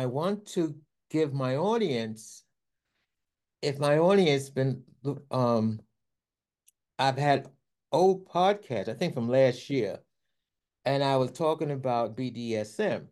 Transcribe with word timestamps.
I 0.00 0.06
want 0.06 0.46
to 0.54 0.74
give 1.10 1.34
my 1.34 1.56
audience, 1.56 2.44
if 3.60 3.78
my 3.78 3.98
audience 3.98 4.48
been, 4.48 4.82
um, 5.30 5.78
I've 6.98 7.18
had 7.18 7.50
old 7.92 8.26
podcasts, 8.26 8.88
I 8.88 8.94
think 8.94 9.12
from 9.12 9.28
last 9.28 9.68
year, 9.68 9.98
and 10.86 11.04
I 11.04 11.18
was 11.18 11.32
talking 11.32 11.70
about 11.72 12.16
BDSM. 12.16 13.08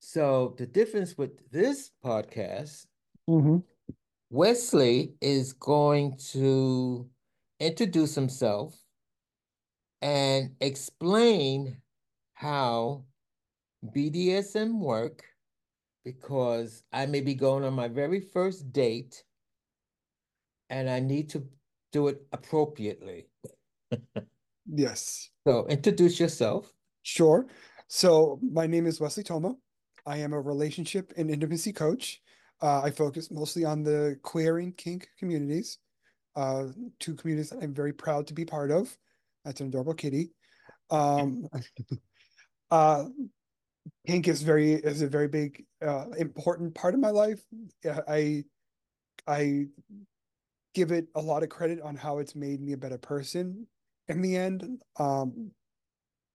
So 0.00 0.56
the 0.58 0.66
difference 0.66 1.16
with 1.16 1.48
this 1.52 1.92
podcast, 2.04 2.86
Mm-hmm. 3.30 3.58
Wesley 4.30 5.12
is 5.20 5.52
going 5.52 6.16
to 6.32 7.08
introduce 7.60 8.16
himself 8.16 8.76
and 10.00 10.50
explain 10.60 11.76
how 12.34 13.04
BDSM 13.94 14.80
work 14.80 15.22
because 16.04 16.82
I 16.92 17.06
may 17.06 17.20
be 17.20 17.34
going 17.34 17.64
on 17.64 17.74
my 17.74 17.88
very 17.88 18.20
first 18.20 18.72
date 18.72 19.22
and 20.70 20.88
I 20.88 21.00
need 21.00 21.30
to 21.30 21.46
do 21.92 22.08
it 22.08 22.22
appropriately. 22.32 23.26
Yes. 24.66 25.30
So 25.46 25.66
introduce 25.66 26.20
yourself. 26.20 26.72
Sure. 27.02 27.46
So 27.88 28.38
my 28.42 28.66
name 28.66 28.86
is 28.86 29.00
Wesley 29.00 29.24
Toma. 29.24 29.54
I 30.06 30.18
am 30.18 30.32
a 30.32 30.40
relationship 30.40 31.12
and 31.16 31.30
intimacy 31.30 31.72
coach. 31.72 32.20
Uh, 32.60 32.80
I 32.82 32.90
focus 32.90 33.30
mostly 33.30 33.64
on 33.64 33.82
the 33.82 34.18
queer 34.22 34.58
and 34.58 34.76
kink 34.76 35.08
communities, 35.18 35.78
uh, 36.36 36.66
two 37.00 37.14
communities 37.14 37.50
that 37.50 37.62
I'm 37.62 37.74
very 37.74 37.92
proud 37.92 38.26
to 38.28 38.34
be 38.34 38.44
part 38.44 38.70
of. 38.70 38.96
That's 39.44 39.60
an 39.60 39.66
adorable 39.66 39.94
kitty. 39.94 40.30
Um, 40.90 41.48
uh, 42.70 43.06
kink 44.06 44.28
is 44.28 44.42
very 44.42 44.74
is 44.74 45.02
a 45.02 45.08
very 45.08 45.28
big 45.28 45.64
uh, 45.82 46.06
important 46.18 46.74
part 46.74 46.94
of 46.94 47.00
my 47.00 47.10
life. 47.10 47.40
I 48.08 48.44
I 49.26 49.66
give 50.74 50.90
it 50.90 51.08
a 51.14 51.20
lot 51.20 51.42
of 51.42 51.48
credit 51.48 51.80
on 51.80 51.96
how 51.96 52.18
it's 52.18 52.34
made 52.34 52.60
me 52.60 52.72
a 52.72 52.76
better 52.76 52.98
person 52.98 53.66
in 54.08 54.22
the 54.22 54.36
end. 54.36 54.82
Um, 54.98 55.50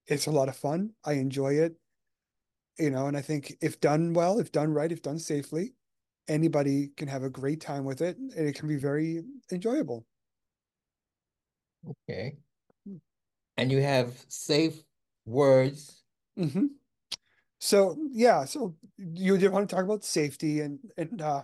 it's 0.06 0.26
a 0.26 0.30
lot 0.30 0.48
of 0.48 0.56
fun. 0.56 0.90
I 1.04 1.14
enjoy 1.14 1.54
it, 1.54 1.74
you 2.78 2.90
know, 2.90 3.06
and 3.06 3.16
I 3.16 3.20
think 3.20 3.56
if 3.60 3.80
done 3.80 4.12
well, 4.14 4.38
if 4.38 4.52
done 4.52 4.72
right, 4.72 4.90
if 4.90 5.02
done 5.02 5.18
safely, 5.18 5.74
anybody 6.28 6.90
can 6.96 7.08
have 7.08 7.24
a 7.24 7.30
great 7.30 7.60
time 7.60 7.84
with 7.84 8.00
it, 8.00 8.16
and 8.16 8.32
it 8.48 8.54
can 8.54 8.68
be 8.68 8.76
very 8.76 9.22
enjoyable. 9.50 10.06
Okay. 12.08 12.36
And 13.56 13.72
you 13.72 13.82
have 13.82 14.24
safe 14.28 14.82
words. 15.26 16.02
Mm-hmm. 16.38 16.66
So 17.58 17.96
yeah, 18.12 18.44
so 18.44 18.76
you 18.96 19.36
did 19.38 19.52
want 19.52 19.68
to 19.68 19.74
talk 19.74 19.84
about 19.84 20.04
safety 20.04 20.60
and 20.60 20.78
and 20.96 21.20
uh, 21.20 21.42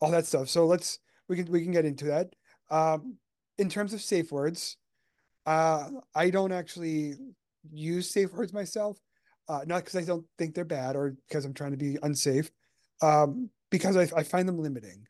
all 0.00 0.10
that 0.10 0.26
stuff. 0.26 0.48
So 0.48 0.66
let's 0.66 0.98
we 1.28 1.36
can 1.36 1.50
we 1.50 1.62
can 1.62 1.72
get 1.72 1.84
into 1.84 2.06
that. 2.06 2.34
Um, 2.70 3.16
in 3.58 3.68
terms 3.68 3.94
of 3.94 4.00
safe 4.02 4.32
words, 4.32 4.76
uh, 5.46 5.88
I 6.14 6.30
don't 6.30 6.52
actually 6.52 7.14
use 7.72 8.10
safe 8.10 8.32
words 8.32 8.52
myself. 8.52 8.98
Uh, 9.48 9.60
not 9.66 9.84
because 9.84 9.96
I 9.96 10.04
don't 10.04 10.26
think 10.38 10.54
they're 10.54 10.64
bad 10.64 10.96
or 10.96 11.16
because 11.28 11.44
I'm 11.44 11.54
trying 11.54 11.70
to 11.70 11.76
be 11.76 11.98
unsafe. 12.02 12.50
Um, 13.00 13.50
because 13.70 13.96
I, 13.96 14.08
I 14.16 14.22
find 14.24 14.48
them 14.48 14.58
limiting. 14.58 15.06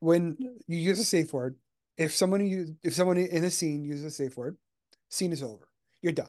When 0.00 0.36
you 0.68 0.78
use 0.78 1.00
a 1.00 1.04
safe 1.04 1.32
word, 1.32 1.56
if 1.96 2.14
someone 2.14 2.46
use, 2.46 2.70
if 2.84 2.94
someone 2.94 3.16
in 3.16 3.44
a 3.44 3.50
scene 3.50 3.84
uses 3.84 4.04
a 4.04 4.10
safe 4.10 4.36
word, 4.36 4.56
scene 5.08 5.32
is 5.32 5.42
over. 5.42 5.68
You're 6.02 6.12
done. 6.12 6.28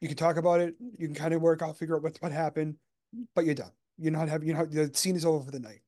You 0.00 0.08
can 0.08 0.16
talk 0.16 0.36
about 0.36 0.60
it. 0.60 0.74
You 0.98 1.06
can 1.06 1.14
kind 1.14 1.34
of 1.34 1.42
work 1.42 1.62
out, 1.62 1.78
figure 1.78 1.96
out 1.96 2.02
what 2.02 2.16
what 2.20 2.32
happened, 2.32 2.76
but 3.34 3.44
you're 3.44 3.54
done. 3.54 3.72
You're 3.98 4.12
not 4.12 4.28
having 4.28 4.48
you 4.48 4.54
know 4.54 4.64
the 4.64 4.90
scene 4.94 5.16
is 5.16 5.26
over 5.26 5.44
for 5.44 5.50
the 5.50 5.60
night. 5.60 5.80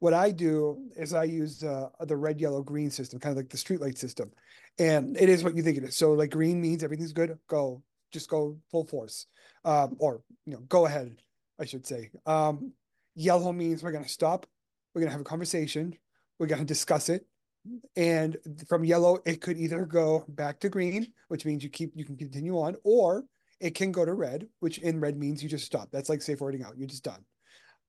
What 0.00 0.14
I 0.14 0.30
do 0.30 0.78
is 0.96 1.12
I 1.12 1.24
use 1.24 1.64
uh, 1.64 1.88
the 2.00 2.16
red, 2.16 2.40
yellow, 2.40 2.62
green 2.62 2.90
system, 2.90 3.18
kind 3.18 3.32
of 3.32 3.36
like 3.36 3.50
the 3.50 3.56
streetlight 3.56 3.98
system, 3.98 4.30
and 4.78 5.16
it 5.16 5.28
is 5.28 5.42
what 5.42 5.56
you 5.56 5.62
think 5.62 5.76
it 5.76 5.84
is. 5.84 5.96
So 5.96 6.12
like 6.12 6.30
green 6.30 6.60
means 6.60 6.84
everything's 6.84 7.12
good. 7.12 7.36
Go, 7.48 7.82
just 8.12 8.30
go 8.30 8.58
full 8.70 8.84
force, 8.84 9.26
um, 9.64 9.96
or 9.98 10.22
you 10.46 10.54
know, 10.54 10.60
go 10.68 10.86
ahead. 10.86 11.16
I 11.60 11.64
should 11.64 11.86
say. 11.86 12.10
Um, 12.24 12.72
Yellow 13.14 13.52
means 13.52 13.82
we're 13.82 13.90
going 13.90 14.04
to 14.04 14.10
stop. 14.10 14.46
We're 14.94 15.00
going 15.00 15.08
to 15.08 15.12
have 15.12 15.20
a 15.20 15.24
conversation. 15.24 15.96
We're 16.38 16.46
going 16.46 16.60
to 16.60 16.64
discuss 16.64 17.08
it. 17.08 17.26
And 17.96 18.36
from 18.68 18.84
yellow, 18.84 19.18
it 19.26 19.40
could 19.40 19.58
either 19.58 19.84
go 19.86 20.24
back 20.28 20.60
to 20.60 20.68
green, 20.68 21.12
which 21.28 21.44
means 21.44 21.62
you 21.62 21.70
keep 21.70 21.92
you 21.94 22.04
can 22.04 22.16
continue 22.16 22.58
on, 22.58 22.76
or 22.84 23.24
it 23.60 23.74
can 23.74 23.92
go 23.92 24.04
to 24.04 24.14
red, 24.14 24.48
which 24.60 24.78
in 24.78 25.00
red 25.00 25.18
means 25.18 25.42
you 25.42 25.48
just 25.48 25.66
stop. 25.66 25.90
That's 25.90 26.08
like 26.08 26.22
safe 26.22 26.40
wording 26.40 26.62
out. 26.62 26.76
You're 26.76 26.88
just 26.88 27.04
done. 27.04 27.24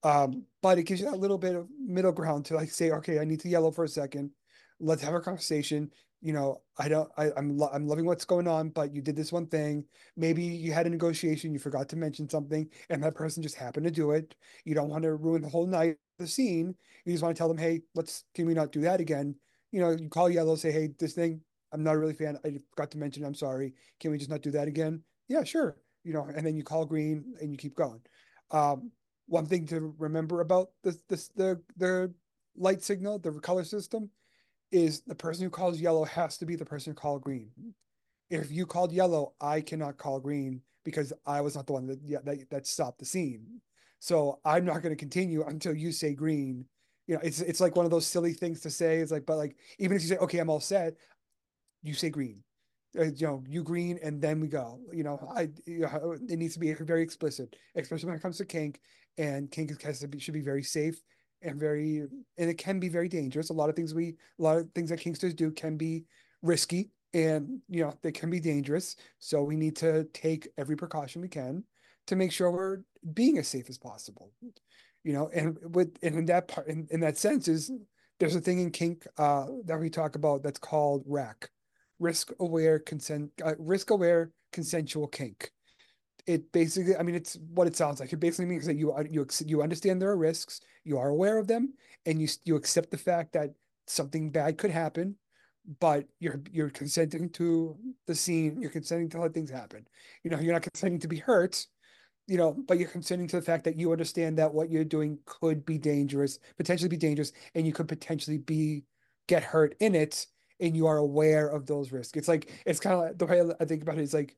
Um, 0.03 0.45
but 0.62 0.78
it 0.78 0.84
gives 0.84 1.01
you 1.01 1.09
that 1.09 1.19
little 1.19 1.38
bit 1.38 1.56
of 1.56 1.68
middle 1.78 2.12
ground 2.12 2.45
to 2.45 2.56
like 2.56 2.72
say, 2.72 2.91
okay, 2.91 3.19
I 3.19 3.25
need 3.25 3.41
to 3.41 3.50
yellow 3.50 3.72
for 3.72 3.84
a 3.84 3.89
second. 3.89 4.31
Let's 4.79 5.03
have 5.03 5.13
a 5.13 5.19
conversation 5.19 5.91
you 6.22 6.34
know, 6.34 6.62
I 6.78 6.89
don't, 6.89 7.09
I, 7.18 7.31
I'm, 7.38 7.57
lo- 7.57 7.69
I'm 7.72 7.88
loving 7.88 8.06
what's 8.06 8.25
going 8.25 8.47
on, 8.47 8.69
but 8.69 8.94
you 8.94 9.01
did 9.01 9.16
this 9.16 9.31
one 9.31 9.47
thing. 9.47 9.85
Maybe 10.18 10.44
you 10.44 10.73
had 10.73 10.85
a 10.85 10.89
negotiation, 10.89 11.53
you 11.53 11.59
forgot 11.59 11.88
to 11.89 11.95
mention 11.95 12.29
something, 12.29 12.69
and 12.89 13.01
that 13.03 13.16
person 13.16 13.41
just 13.41 13.56
happened 13.56 13.85
to 13.85 13.91
do 13.91 14.12
it. 14.12 14.35
You 14.66 14.75
don't 14.75 14.89
want 14.89 15.03
to 15.03 15.16
ruin 15.16 15.41
the 15.41 15.50
whole 15.50 15.66
night, 15.66 15.97
the 16.18 16.28
scene. 16.28 16.75
You 17.06 17.13
just 17.13 17.23
want 17.23 17.35
to 17.35 17.38
tell 17.38 17.47
them, 17.47 17.57
hey, 17.57 17.81
let's, 17.95 18.25
can 18.35 18.45
we 18.45 18.53
not 18.53 18.72
do 18.72 18.81
that 18.81 19.00
again? 19.00 19.35
You 19.72 19.81
know, 19.81 19.91
you 19.91 20.09
call 20.09 20.30
yellow, 20.30 20.56
say, 20.56 20.72
hey, 20.72 20.90
this 21.00 21.13
thing, 21.13 21.41
I'm 21.72 21.84
not 21.84 21.96
a 21.96 22.00
really 22.00 22.13
fan. 22.13 22.38
I 22.44 22.59
forgot 22.72 22.91
to 22.91 22.97
mention, 22.97 23.24
I'm 23.24 23.35
sorry. 23.35 23.74
Can 24.00 24.12
we 24.12 24.18
just 24.18 24.30
not 24.30 24.41
do 24.41 24.52
that 24.52 24.68
again? 24.68 25.03
Yeah, 25.28 25.44
sure. 25.44 25.78
You 26.03 26.13
know, 26.13 26.28
and 26.35 26.46
then 26.46 26.56
you 26.56 26.63
call 26.63 26.85
green 26.85 27.35
and 27.41 27.52
you 27.52 27.57
keep 27.57 27.75
going. 27.75 28.02
Um, 28.52 28.91
one 29.28 29.46
thing 29.46 29.68
to 29.68 29.94
remember 30.00 30.41
about 30.41 30.69
this, 30.84 30.97
this, 31.07 31.28
the, 31.35 31.62
the 31.78 32.12
light 32.57 32.81
signal, 32.81 33.19
the 33.19 33.31
color 33.34 33.63
system 33.63 34.09
is 34.72 35.02
the 35.02 35.16
person 35.16 35.44
who 35.44 35.50
calls 35.50 35.80
yellow 35.80 36.03
has 36.06 36.38
to 36.38 36.46
be 36.46 36.56
the 36.56 36.66
person 36.66 36.91
who 36.91 36.96
called 36.96 37.22
green. 37.22 37.51
If 38.30 38.51
you 38.51 38.66
called 38.66 38.91
yellow, 38.91 39.34
I 39.41 39.62
cannot 39.62 39.97
call 39.97 40.19
green 40.19 40.62
because 40.84 41.13
I 41.25 41.41
was 41.41 41.56
not 41.56 41.68
the 41.68 41.74
one 41.74 41.88
that 41.88 42.25
that, 42.25 42.50
that 42.50 42.68
stopped 42.68 43.00
the 43.00 43.06
scene. 43.06 43.62
So 44.00 44.40
I'm 44.46 44.66
not 44.66 44.81
going 44.81 44.94
to 44.94 45.00
continue 45.00 45.44
until 45.46 45.75
you 45.75 45.91
say 45.91 46.13
green. 46.13 46.66
You 47.09 47.16
know, 47.16 47.22
it's 47.24 47.42
it's 47.42 47.59
like 47.59 47.75
one 47.75 47.86
of 47.86 47.92
those 47.92 48.06
silly 48.06 48.34
things 48.34 48.62
to 48.62 48.70
say. 48.70 49.00
It's 49.00 49.12
like, 49.12 49.25
but 49.25 49.38
like 49.38 49.56
even 49.80 49.97
if 49.97 50.03
you 50.03 50.09
say, 50.09 50.18
okay, 50.18 50.38
I'm 50.38 50.50
all 50.50 50.59
set, 50.59 50.94
you 51.81 51.96
say 51.96 52.12
green. 52.12 52.44
Uh, 52.96 53.06
you 53.06 53.25
know, 53.25 53.44
you 53.47 53.64
green, 53.64 53.97
and 54.03 54.22
then 54.22 54.40
we 54.40 54.47
go. 54.47 54.80
You 54.94 55.03
know, 55.03 55.19
I 55.36 55.50
you 55.66 55.80
know, 55.80 56.16
it 56.30 56.38
needs 56.38 56.53
to 56.53 56.59
be 56.59 56.72
very 56.72 57.02
explicit, 57.02 57.56
especially 57.75 58.09
when 58.09 58.16
it 58.16 58.22
comes 58.22 58.38
to 58.38 58.46
kink. 58.46 58.80
And 59.18 59.50
kink 59.50 59.81
has 59.81 60.00
to 60.02 60.08
be, 60.08 60.19
should 60.19 60.36
be 60.36 60.42
very 60.42 60.62
safe 60.62 61.02
and 61.42 61.59
very 61.59 62.02
and 62.38 62.50
it 62.50 62.59
can 62.59 62.80
be 62.80 62.90
very 62.90 63.09
dangerous. 63.09 63.50
A 63.50 63.53
lot 63.53 63.69
of 63.69 63.75
things 63.75 63.96
we 63.96 64.09
a 64.40 64.44
lot 64.44 64.58
of 64.58 64.69
things 64.75 64.92
that 64.92 65.00
Kinksters 65.00 65.36
do 65.36 65.50
can 65.50 65.78
be 65.78 66.06
risky 66.44 66.92
and 67.16 67.59
you 67.69 67.84
know 67.84 67.94
they 68.03 68.12
can 68.12 68.30
be 68.30 68.40
dangerous. 68.40 68.96
So 69.18 69.42
we 69.42 69.56
need 69.56 69.75
to 69.78 70.03
take 70.14 70.48
every 70.59 70.75
precaution 70.75 71.24
we 71.24 71.28
can 71.28 71.64
to 72.06 72.16
make 72.16 72.31
sure 72.31 72.52
we're 72.52 72.81
being 73.14 73.40
as 73.40 73.48
safe 73.48 73.68
as 73.68 73.80
possible. 73.80 74.31
You 75.04 75.14
know, 75.14 75.30
and 75.34 75.58
with 75.74 75.98
and 76.04 76.16
in 76.16 76.26
that 76.26 76.48
part 76.48 76.68
in, 76.68 76.88
in 76.92 77.00
that 77.02 77.18
sense 77.18 77.48
is 77.48 77.72
there's 78.20 78.36
a 78.36 78.42
thing 78.42 78.60
in 78.60 78.72
kink 78.72 79.08
uh, 79.18 79.48
that 79.66 79.80
we 79.80 79.90
talk 79.90 80.16
about 80.16 80.44
that's 80.44 80.60
called 80.60 81.04
RACK, 81.08 81.50
risk 82.00 82.32
aware 82.40 82.80
consent 82.80 83.32
uh, 83.44 83.54
risk 83.58 83.92
aware 83.92 84.32
consensual 84.52 85.08
kink. 85.08 85.52
It 86.28 86.52
basically 86.52 86.96
i 86.96 87.04
mean 87.04 87.16
it's 87.16 87.38
what 87.54 87.68
it 87.68 87.76
sounds 87.76 88.00
like. 88.00 88.12
It 88.12 88.20
basically 88.20 88.46
means 88.46 88.66
that 88.66 88.76
you 88.76 88.94
you 89.10 89.26
you 89.46 89.62
understand 89.62 90.02
there 90.02 90.10
are 90.10 90.18
risks 90.18 90.62
you 90.84 90.98
are 90.98 91.10
aware 91.10 91.38
of 91.38 91.48
them 91.48 91.74
and 92.06 92.22
you 92.22 92.28
you 92.44 92.56
accept 92.56 92.92
the 92.92 92.98
fact 92.98 93.34
that 93.34 93.52
something 93.88 94.30
bad 94.30 94.58
could 94.58 94.72
happen 94.72 95.16
but 95.80 96.06
you're 96.19 96.42
you're 96.52 96.69
consenting 96.69 97.30
to 97.30 97.78
the 98.07 98.16
scene 98.16 98.60
you're 98.62 98.72
consenting 98.72 99.10
to 99.10 99.22
let 99.22 99.34
things 99.34 99.50
happen. 99.50 99.88
You 100.24 100.31
know 100.31 100.40
you're 100.40 100.54
not 100.54 100.63
consenting 100.63 101.00
to 101.00 101.07
be 101.07 101.18
hurt 101.18 101.66
you 102.30 102.38
know 102.38 102.56
but 102.68 102.78
you're 102.80 102.90
consenting 102.90 103.28
to 103.28 103.36
the 103.36 103.42
fact 103.42 103.64
that 103.64 103.76
you 103.76 103.92
understand 103.92 104.38
that 104.38 104.54
what 104.54 104.70
you're 104.70 104.84
doing 104.84 105.18
could 105.26 105.66
be 105.66 105.78
dangerous 105.78 106.40
potentially 106.58 106.90
be 106.90 106.98
dangerous 106.98 107.31
and 107.56 107.66
you 107.66 107.74
could 107.74 107.88
potentially 107.88 108.38
be 108.38 108.84
get 109.28 109.44
hurt 109.44 109.76
in 109.80 109.96
it 109.96 110.26
and 110.60 110.76
you 110.76 110.88
are 110.88 110.98
aware 110.98 111.48
of 111.48 111.66
those 111.66 111.92
risks 111.92 112.18
it's 112.18 112.28
like 112.28 112.52
it's 112.66 112.80
kind 112.80 112.96
of 112.96 113.02
like 113.02 113.18
the 113.18 113.26
way 113.26 113.42
i 113.60 113.66
think 113.66 113.81
about 113.81 113.98
it 113.98 114.02
is 114.02 114.14
like 114.14 114.36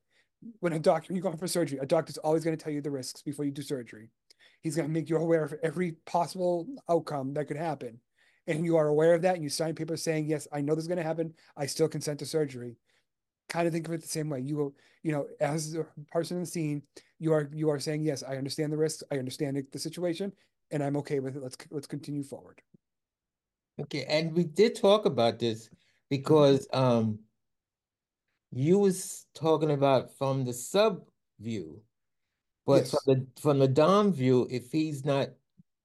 when 0.60 0.74
a 0.74 0.80
doctor 0.80 1.14
you 1.14 1.22
go 1.22 1.32
for 1.34 1.48
surgery 1.48 1.78
a 1.80 1.86
doctor's 1.86 2.18
always 2.18 2.44
going 2.44 2.58
to 2.58 2.64
tell 2.64 2.74
you 2.74 2.82
the 2.82 2.90
risks 2.90 3.22
before 3.22 3.46
you 3.46 3.52
do 3.52 3.62
surgery 3.62 4.10
He's 4.62 4.76
going 4.76 4.88
to 4.88 4.94
make 4.94 5.10
you 5.10 5.18
aware 5.18 5.44
of 5.44 5.56
every 5.64 5.94
possible 6.06 6.68
outcome 6.90 7.34
that 7.34 7.46
could 7.46 7.58
happen. 7.58 8.00
And 8.48 8.66
you 8.66 8.78
are 8.78 8.88
aware 8.88 9.14
of 9.14 9.24
that, 9.24 9.36
and 9.36 9.44
you 9.44 9.50
sign 9.50 9.76
papers 9.76 10.04
saying, 10.04 10.28
Yes, 10.28 10.48
I 10.52 10.62
know 10.62 10.76
this 10.76 10.84
is 10.84 10.88
going 10.88 10.98
to 10.98 11.04
happen. 11.04 11.34
I 11.58 11.66
still 11.66 11.88
consent 11.88 12.20
to 12.20 12.26
surgery. 12.26 12.78
Kind 13.51 13.68
of 13.68 13.74
think 13.74 13.88
of 13.88 13.94
it 13.94 14.01
the 14.01 14.07
same 14.07 14.30
way. 14.30 14.39
You 14.39 14.56
will, 14.57 14.74
you 15.03 15.12
know, 15.12 15.27
as 15.39 15.75
a 15.75 15.86
person 16.12 16.38
in 16.38 16.44
the 16.44 16.48
scene, 16.48 16.81
you 17.19 17.33
are 17.33 17.50
you 17.53 17.69
are 17.69 17.80
saying, 17.80 18.01
Yes, 18.01 18.24
I 18.24 18.38
understand 18.38 18.71
the 18.74 18.77
risks, 18.77 19.03
I 19.12 19.18
understand 19.18 19.62
the 19.71 19.80
situation, 19.80 20.31
and 20.71 20.81
I'm 20.81 20.98
okay 20.98 21.19
with 21.19 21.36
it. 21.36 21.44
Let's 21.44 21.57
let's 21.69 21.88
continue 21.88 22.24
forward. 22.24 22.62
Okay, 23.80 24.06
and 24.07 24.33
we 24.33 24.45
did 24.45 24.75
talk 24.75 25.06
about 25.06 25.38
this 25.38 25.69
because 26.09 26.68
um 26.74 27.19
you 28.51 28.80
was 28.80 29.27
talking 29.36 29.71
about 29.71 30.18
from 30.18 30.45
the 30.45 30.54
sub 30.54 31.04
view 31.39 31.81
but 32.65 32.83
Yes. 32.83 32.92
from 32.92 33.00
the 33.06 33.42
from 33.42 33.59
the 33.59 33.68
Dom 33.68 34.13
view, 34.13 34.47
if 34.50 34.71
he's 34.71 35.04
not 35.04 35.30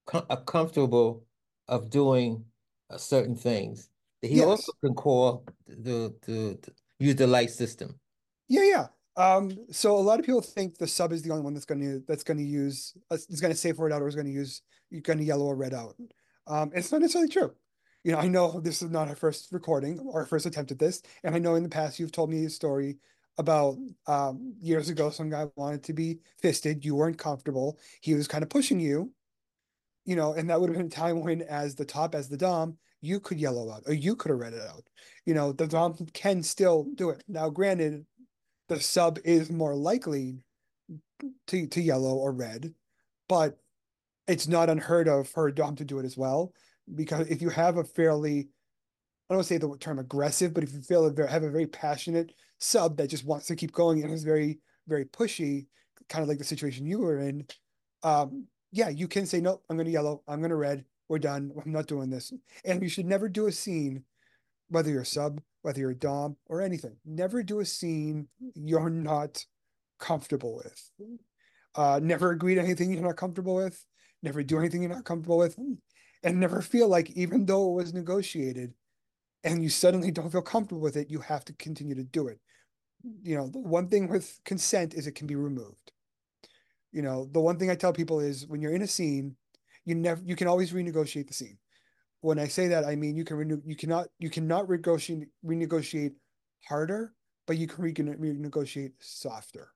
com 0.05 0.25
uh, 0.29 0.37
comfortable 0.37 1.25
of 1.67 1.89
doing 1.89 2.45
uh, 2.89 2.97
certain 2.97 3.35
things. 3.35 3.89
He 4.21 4.41
also 4.41 4.71
can 4.83 4.95
call 4.95 5.45
the, 5.67 6.15
the, 6.25 6.57
use 6.99 7.15
the 7.15 7.27
light 7.27 7.51
system. 7.51 7.99
Yeah, 8.47 8.63
yeah. 8.63 8.87
Um, 9.17 9.51
so 9.71 9.95
a 9.95 9.99
lot 9.99 10.19
of 10.19 10.25
people 10.25 10.41
think 10.41 10.77
the 10.77 10.87
sub 10.87 11.11
is 11.11 11.23
the 11.23 11.31
only 11.31 11.43
one 11.43 11.53
that's 11.53 11.65
going 11.65 11.81
to 11.81 12.03
that's 12.07 12.23
going 12.23 12.37
to 12.37 12.43
use 12.43 12.95
is 13.11 13.41
going 13.41 13.51
to 13.51 13.57
safe 13.57 13.77
word 13.77 13.91
out 13.91 14.01
or 14.01 14.07
is 14.07 14.15
going 14.15 14.27
to 14.27 14.33
use 14.33 14.61
you're 14.91 15.01
going 15.01 15.17
to 15.17 15.25
yellow 15.25 15.45
or 15.45 15.55
red 15.55 15.73
out. 15.73 15.95
Um, 16.45 16.71
it's 16.73 16.91
not 16.91 17.01
necessarily 17.01 17.29
true. 17.29 17.51
You 18.03 18.11
know, 18.13 18.19
I 18.19 18.27
know 18.27 18.59
this 18.59 18.81
is 18.81 18.91
not 18.91 19.09
our 19.09 19.15
first 19.15 19.51
recording 19.51 19.99
or 19.99 20.21
our 20.21 20.25
first 20.25 20.45
attempt 20.45 20.71
at 20.71 20.79
this, 20.79 21.01
and 21.23 21.35
I 21.35 21.39
know 21.39 21.55
in 21.55 21.63
the 21.63 21.69
past 21.69 21.99
you've 21.99 22.11
told 22.11 22.29
me 22.29 22.45
a 22.45 22.49
story 22.49 22.99
about 23.39 23.75
um, 24.07 24.53
years 24.59 24.89
ago 24.89 25.09
some 25.09 25.29
guy 25.29 25.47
wanted 25.55 25.83
to 25.83 25.93
be 25.93 26.19
fisted, 26.39 26.85
you 26.85 26.95
weren't 26.95 27.17
comfortable, 27.17 27.79
he 28.01 28.13
was 28.13 28.27
kind 28.27 28.43
of 28.43 28.49
pushing 28.49 28.79
you, 28.79 29.11
you 30.05 30.15
know, 30.15 30.33
and 30.33 30.49
that 30.49 30.59
would 30.59 30.69
have 30.69 30.77
been 30.77 30.87
a 30.87 30.89
time 30.89 31.21
when, 31.21 31.41
as 31.41 31.75
the 31.75 31.85
top, 31.85 32.15
as 32.15 32.29
the 32.29 32.37
dom, 32.37 32.77
you 33.01 33.19
could 33.19 33.39
yellow 33.39 33.71
out 33.71 33.83
or 33.85 33.93
you 33.93 34.15
could 34.15 34.29
have 34.29 34.39
read 34.39 34.53
it 34.53 34.67
out. 34.67 34.83
You 35.25 35.33
know, 35.33 35.51
the 35.51 35.67
dom 35.67 35.95
can 36.13 36.41
still 36.41 36.87
do 36.95 37.09
it. 37.09 37.23
Now, 37.27 37.49
granted, 37.49 38.05
the 38.69 38.79
sub 38.79 39.19
is 39.23 39.49
more 39.49 39.75
likely 39.75 40.39
to 41.47 41.67
to 41.67 41.81
yellow 41.81 42.15
or 42.15 42.31
red, 42.31 42.73
but 43.27 43.57
it's 44.27 44.47
not 44.47 44.69
unheard 44.69 45.07
of 45.07 45.27
for 45.27 45.47
a 45.47 45.55
dom 45.55 45.75
to 45.77 45.85
do 45.85 45.99
it 45.99 46.05
as 46.05 46.17
well. 46.17 46.53
Because 46.93 47.27
if 47.27 47.41
you 47.41 47.49
have 47.49 47.77
a 47.77 47.83
fairly, 47.83 48.39
I 48.39 49.33
don't 49.33 49.37
want 49.37 49.47
to 49.47 49.53
say 49.53 49.57
the 49.57 49.77
term 49.79 49.99
aggressive, 49.99 50.53
but 50.53 50.63
if 50.63 50.73
you 50.73 50.81
feel 50.81 51.03
have 51.27 51.43
a 51.43 51.51
very 51.51 51.67
passionate 51.67 52.33
sub 52.59 52.97
that 52.97 53.09
just 53.09 53.25
wants 53.25 53.47
to 53.47 53.55
keep 53.55 53.71
going 53.71 54.03
and 54.03 54.13
is 54.13 54.23
very 54.23 54.59
very 54.87 55.05
pushy, 55.05 55.67
kind 56.09 56.23
of 56.23 56.29
like 56.29 56.37
the 56.37 56.43
situation 56.43 56.85
you 56.85 56.99
were 56.99 57.19
in, 57.19 57.45
um, 58.03 58.47
yeah, 58.71 58.89
you 58.89 59.07
can 59.07 59.25
say 59.25 59.41
no. 59.41 59.61
I'm 59.69 59.77
going 59.77 59.85
to 59.85 59.91
yellow. 59.91 60.23
I'm 60.27 60.39
going 60.39 60.49
to 60.49 60.55
red. 60.55 60.85
We're 61.09 61.19
done. 61.19 61.51
I'm 61.65 61.71
not 61.71 61.87
doing 61.87 62.09
this. 62.09 62.33
And 62.65 62.81
you 62.81 62.89
should 62.89 63.05
never 63.05 63.29
do 63.29 63.47
a 63.47 63.51
scene, 63.51 64.03
whether 64.69 64.89
you're 64.89 65.03
sub, 65.03 65.41
whether 65.61 65.79
you're 65.79 65.91
a 65.91 65.95
dom 65.95 66.37
or 66.47 66.61
anything. 66.61 66.97
Never 67.05 67.43
do 67.43 67.59
a 67.59 67.65
scene 67.65 68.27
you're 68.55 68.89
not 68.89 69.45
comfortable 69.99 70.55
with. 70.55 70.91
Uh, 71.75 71.99
never 72.01 72.31
agree 72.31 72.55
to 72.55 72.61
anything 72.61 72.91
you're 72.91 73.03
not 73.03 73.17
comfortable 73.17 73.55
with. 73.55 73.85
Never 74.23 74.41
do 74.43 74.57
anything 74.57 74.81
you're 74.81 74.93
not 74.93 75.05
comfortable 75.05 75.37
with, 75.37 75.57
and 76.23 76.39
never 76.39 76.61
feel 76.61 76.87
like 76.87 77.11
even 77.11 77.45
though 77.45 77.69
it 77.71 77.75
was 77.75 77.93
negotiated, 77.93 78.73
and 79.43 79.61
you 79.61 79.69
suddenly 79.69 80.09
don't 80.09 80.31
feel 80.31 80.41
comfortable 80.41 80.81
with 80.81 80.97
it, 80.97 81.11
you 81.11 81.19
have 81.19 81.45
to 81.45 81.53
continue 81.53 81.93
to 81.95 82.03
do 82.03 82.27
it. 82.27 82.39
You 83.21 83.35
know, 83.35 83.47
the 83.47 83.59
one 83.59 83.87
thing 83.89 84.09
with 84.09 84.39
consent 84.43 84.95
is 84.95 85.05
it 85.05 85.13
can 85.13 85.27
be 85.27 85.35
removed. 85.35 85.91
You 86.91 87.03
know, 87.03 87.29
the 87.31 87.39
one 87.39 87.59
thing 87.59 87.69
I 87.69 87.75
tell 87.75 87.93
people 87.93 88.19
is 88.19 88.47
when 88.47 88.61
you're 88.61 88.73
in 88.73 88.81
a 88.81 88.87
scene, 88.87 89.35
you 89.87 89.95
never 89.95 90.21
you 90.25 90.35
can 90.35 90.47
always 90.47 90.73
renegotiate 90.73 91.27
the 91.27 91.33
scene. 91.33 91.57
When 92.19 92.37
I 92.37 92.47
say 92.47 92.67
that, 92.67 92.83
I 92.83 92.95
mean 92.97 93.15
you 93.15 93.23
can 93.23 93.37
renew 93.37 93.61
you 93.65 93.75
cannot 93.75 94.07
you 94.19 94.29
cannot 94.29 94.67
renegotiate 94.67 95.29
renegotiate 95.45 96.13
harder, 96.67 97.13
but 97.47 97.57
you 97.57 97.67
can 97.67 97.85
renegotiate 97.85 98.91
softer. 98.99 99.69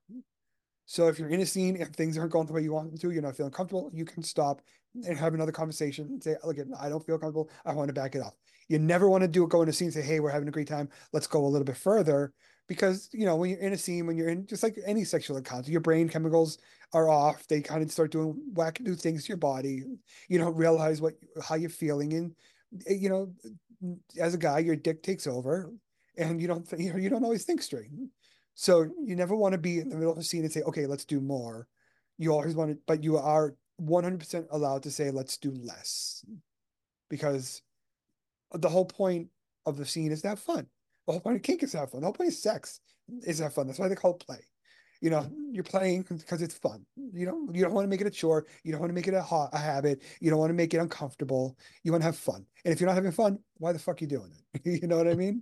So 0.85 1.07
if 1.07 1.17
you're 1.17 1.29
in 1.29 1.39
a 1.39 1.45
scene 1.45 1.81
and 1.81 1.95
things 1.95 2.17
aren't 2.17 2.33
going 2.33 2.45
the 2.45 2.51
way 2.51 2.61
you 2.61 2.73
want 2.73 2.89
them 2.89 2.97
to, 2.97 3.11
you're 3.11 3.21
not 3.21 3.37
feeling 3.37 3.53
comfortable, 3.53 3.89
you 3.93 4.03
can 4.03 4.21
stop 4.21 4.61
and 5.07 5.17
have 5.17 5.33
another 5.33 5.53
conversation 5.53 6.07
and 6.07 6.21
say, 6.21 6.35
look, 6.43 6.57
I 6.77 6.89
don't 6.89 7.05
feel 7.05 7.17
comfortable. 7.17 7.49
I 7.63 7.73
want 7.73 7.87
to 7.87 7.93
back 7.93 8.13
it 8.13 8.21
off. 8.21 8.33
You 8.67 8.77
never 8.79 9.07
want 9.07 9.21
to 9.21 9.29
do 9.29 9.45
it, 9.45 9.49
go 9.49 9.61
in 9.61 9.69
a 9.69 9.73
scene 9.73 9.85
and 9.85 9.93
say, 9.93 10.01
hey, 10.01 10.19
we're 10.19 10.31
having 10.31 10.49
a 10.49 10.51
great 10.51 10.67
time. 10.67 10.89
Let's 11.13 11.27
go 11.27 11.45
a 11.45 11.47
little 11.47 11.63
bit 11.63 11.77
further. 11.77 12.33
Because, 12.71 13.09
you 13.11 13.25
know, 13.25 13.35
when 13.35 13.49
you're 13.49 13.59
in 13.59 13.73
a 13.73 13.77
scene, 13.77 14.07
when 14.07 14.15
you're 14.15 14.29
in 14.29 14.47
just 14.47 14.63
like 14.63 14.79
any 14.85 15.03
sexual 15.03 15.35
encounter, 15.35 15.69
your 15.69 15.81
brain 15.81 16.07
chemicals 16.07 16.57
are 16.93 17.09
off. 17.09 17.45
They 17.45 17.59
kind 17.59 17.83
of 17.83 17.91
start 17.91 18.13
doing 18.13 18.41
whack 18.53 18.79
new 18.79 18.95
things 18.95 19.25
to 19.25 19.27
your 19.27 19.37
body. 19.37 19.83
You 20.29 20.37
don't 20.37 20.55
realize 20.55 21.01
what 21.01 21.15
how 21.43 21.55
you're 21.55 21.69
feeling. 21.69 22.13
And, 22.13 22.33
eh, 22.87 22.93
you 22.93 23.09
know, 23.09 23.33
as 24.17 24.35
a 24.35 24.37
guy, 24.37 24.59
your 24.59 24.77
dick 24.77 25.03
takes 25.03 25.27
over 25.27 25.69
and 26.17 26.41
you 26.41 26.47
don't, 26.47 26.65
you 26.79 26.93
know, 26.93 26.97
you 26.97 27.09
don't 27.09 27.25
always 27.25 27.43
think 27.43 27.61
straight. 27.61 27.91
So 28.55 28.83
you 29.03 29.17
never 29.17 29.35
want 29.35 29.51
to 29.51 29.57
be 29.57 29.79
in 29.79 29.89
the 29.89 29.97
middle 29.97 30.13
of 30.13 30.17
a 30.17 30.23
scene 30.23 30.45
and 30.45 30.53
say, 30.53 30.61
okay, 30.61 30.85
let's 30.85 31.03
do 31.03 31.19
more. 31.19 31.67
You 32.17 32.31
always 32.31 32.55
want 32.55 32.71
to, 32.71 32.77
but 32.87 33.03
you 33.03 33.17
are 33.17 33.53
100% 33.81 34.47
allowed 34.49 34.83
to 34.83 34.91
say, 34.91 35.11
let's 35.11 35.35
do 35.35 35.51
less. 35.51 36.23
Because 37.09 37.63
the 38.53 38.69
whole 38.69 38.85
point 38.85 39.27
of 39.65 39.75
the 39.75 39.85
scene 39.85 40.13
is 40.13 40.21
to 40.21 40.29
have 40.29 40.39
fun. 40.39 40.67
The 41.07 41.13
whole 41.13 41.21
point 41.21 41.37
of 41.37 41.41
kink 41.43 41.63
is 41.63 41.71
to 41.71 41.79
have 41.79 41.91
fun. 41.91 42.01
The 42.01 42.07
whole 42.07 42.13
point 42.13 42.29
of 42.29 42.35
sex 42.35 42.79
is 43.23 43.37
to 43.37 43.43
have 43.43 43.53
fun. 43.53 43.67
That's 43.67 43.79
why 43.79 43.87
they 43.87 43.95
call 43.95 44.15
it 44.15 44.25
play. 44.25 44.39
You 45.01 45.09
know, 45.09 45.27
you're 45.51 45.63
playing 45.63 46.03
because 46.03 46.43
it's 46.43 46.53
fun. 46.53 46.85
You 46.95 47.25
don't 47.25 47.55
you 47.55 47.63
don't 47.63 47.73
want 47.73 47.85
to 47.85 47.89
make 47.89 48.01
it 48.01 48.07
a 48.07 48.11
chore. 48.11 48.45
You 48.63 48.71
don't 48.71 48.81
want 48.81 48.91
to 48.91 48.93
make 48.93 49.07
it 49.07 49.15
a, 49.15 49.21
ha- 49.21 49.49
a 49.51 49.57
habit. 49.57 50.03
You 50.19 50.29
don't 50.29 50.37
want 50.37 50.51
to 50.51 50.55
make 50.55 50.75
it 50.75 50.77
uncomfortable. 50.77 51.57
You 51.83 51.91
want 51.91 52.03
to 52.03 52.05
have 52.05 52.17
fun. 52.17 52.45
And 52.63 52.71
if 52.71 52.79
you're 52.79 52.87
not 52.87 52.95
having 52.95 53.11
fun, 53.11 53.39
why 53.57 53.73
the 53.73 53.79
fuck 53.79 53.99
are 53.99 54.03
you 54.03 54.07
doing 54.07 54.31
it? 54.53 54.81
you 54.81 54.87
know 54.87 54.97
what 54.97 55.07
I 55.07 55.15
mean? 55.15 55.41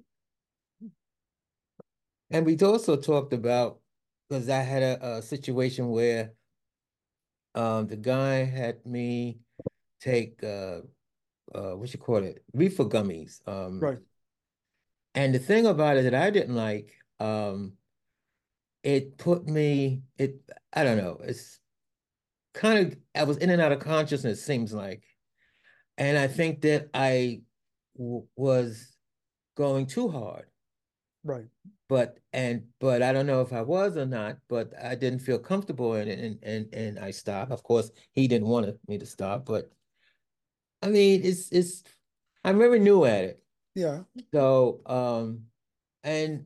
And 2.32 2.46
we 2.46 2.58
also 2.60 2.96
talked 2.96 3.34
about 3.34 3.80
because 4.30 4.48
I 4.50 4.62
had 4.62 4.84
a, 4.84 5.18
a 5.18 5.22
situation 5.22 5.90
where 5.90 6.32
um, 7.56 7.88
the 7.88 7.98
guy 7.98 8.46
had 8.46 8.86
me 8.86 9.40
take 10.00 10.42
uh, 10.44 10.82
uh, 11.54 11.72
what 11.72 11.92
you 11.92 12.00
call 12.00 12.18
it, 12.18 12.44
reefer 12.54 12.86
gummies. 12.86 13.46
Um, 13.48 13.80
right. 13.80 13.98
And 15.16 15.34
the 15.34 15.40
thing 15.40 15.66
about 15.66 15.98
it 15.98 16.04
that 16.04 16.16
I 16.16 16.30
didn't 16.30 16.56
like, 16.56 16.94
um, 17.20 17.74
it 18.84 19.18
put 19.18 19.48
me, 19.48 20.04
it, 20.18 20.40
I 20.72 20.84
don't 20.84 20.98
know, 20.98 21.20
it's 21.24 21.60
kind 22.54 22.88
of, 22.88 22.98
I 23.16 23.24
was 23.24 23.38
in 23.38 23.50
and 23.50 23.62
out 23.62 23.72
of 23.72 23.80
consciousness, 23.80 24.44
seems 24.44 24.74
like. 24.74 25.04
And 25.98 26.18
I 26.18 26.28
think 26.28 26.62
that 26.62 26.90
I 26.94 27.42
was 27.96 28.96
going 29.56 29.86
too 29.88 30.08
hard. 30.08 30.46
Right. 31.24 31.46
But 31.90 32.20
and 32.32 32.64
but 32.80 33.02
I 33.02 33.12
don't 33.12 33.26
know 33.26 33.42
if 33.42 33.52
I 33.52 33.62
was 33.62 33.98
or 33.98 34.06
not, 34.06 34.38
but 34.48 34.72
I 34.82 34.96
didn't 34.96 35.20
feel 35.20 35.40
comfortable 35.40 35.96
in 35.96 36.08
it 36.08 36.20
and 36.20 36.40
and 36.44 36.74
and 36.74 37.00
I 37.00 37.12
stopped. 37.12 37.52
Of 37.52 37.64
course, 37.64 37.92
he 38.14 38.28
didn't 38.28 38.48
want 38.48 38.74
me 38.88 38.98
to 38.98 39.06
stop, 39.06 39.46
but 39.46 39.70
I 40.82 40.88
mean 40.88 41.22
it's 41.24 41.52
it's 41.52 41.84
I'm 42.44 42.58
very 42.58 42.80
new 42.80 43.06
at 43.06 43.26
it. 43.26 43.44
Yeah. 43.80 44.02
So 44.34 44.82
um 44.86 45.46
and 46.04 46.46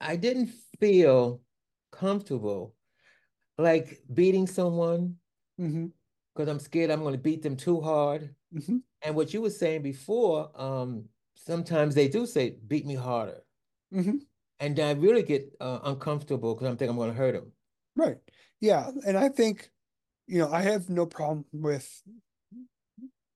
I 0.00 0.16
didn't 0.16 0.50
feel 0.80 1.40
comfortable 1.92 2.74
like 3.58 4.02
beating 4.12 4.46
someone 4.46 5.16
because 5.56 5.72
mm-hmm. 5.72 6.48
I'm 6.48 6.60
scared 6.60 6.90
I'm 6.90 7.00
going 7.00 7.14
to 7.14 7.18
beat 7.18 7.42
them 7.42 7.56
too 7.56 7.80
hard. 7.80 8.34
Mm-hmm. 8.54 8.78
And 9.02 9.14
what 9.14 9.32
you 9.32 9.40
were 9.40 9.50
saying 9.50 9.82
before, 9.82 10.50
um, 10.54 11.04
sometimes 11.36 11.94
they 11.94 12.08
do 12.08 12.26
say, 12.26 12.56
beat 12.66 12.86
me 12.86 12.94
harder. 12.94 13.40
Mm-hmm. 13.94 14.16
And 14.60 14.80
I 14.80 14.92
really 14.92 15.22
get 15.22 15.54
uh, 15.60 15.80
uncomfortable 15.84 16.54
because 16.54 16.68
I'm 16.68 16.76
thinking 16.76 16.90
I'm 16.90 16.96
going 16.96 17.10
to 17.10 17.16
hurt 17.16 17.34
him. 17.34 17.52
Right. 17.94 18.16
Yeah. 18.60 18.90
And 19.06 19.16
I 19.16 19.28
think, 19.28 19.70
you 20.26 20.38
know, 20.38 20.50
I 20.50 20.62
have 20.62 20.88
no 20.90 21.06
problem 21.06 21.44
with 21.52 22.02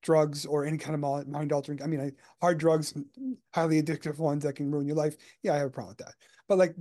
drugs 0.03 0.47
or 0.47 0.65
any 0.65 0.79
kind 0.79 0.95
of 0.95 1.27
mind 1.29 1.53
altering. 1.53 1.83
I 1.83 1.87
mean, 1.87 2.01
I, 2.01 2.13
hard 2.41 2.59
drugs, 2.59 2.95
highly 3.55 3.83
addictive 3.83 4.19
ones 4.19 4.45
that 4.45 4.55
can 4.55 4.71
ruin 4.71 4.87
your 4.87 4.97
life. 4.97 5.17
Yeah, 5.43 5.55
I 5.55 5.59
have 5.59 5.69
a 5.69 5.71
problem 5.71 5.97
with 5.97 6.07
that. 6.07 6.15
But 6.49 6.59
like 6.59 6.75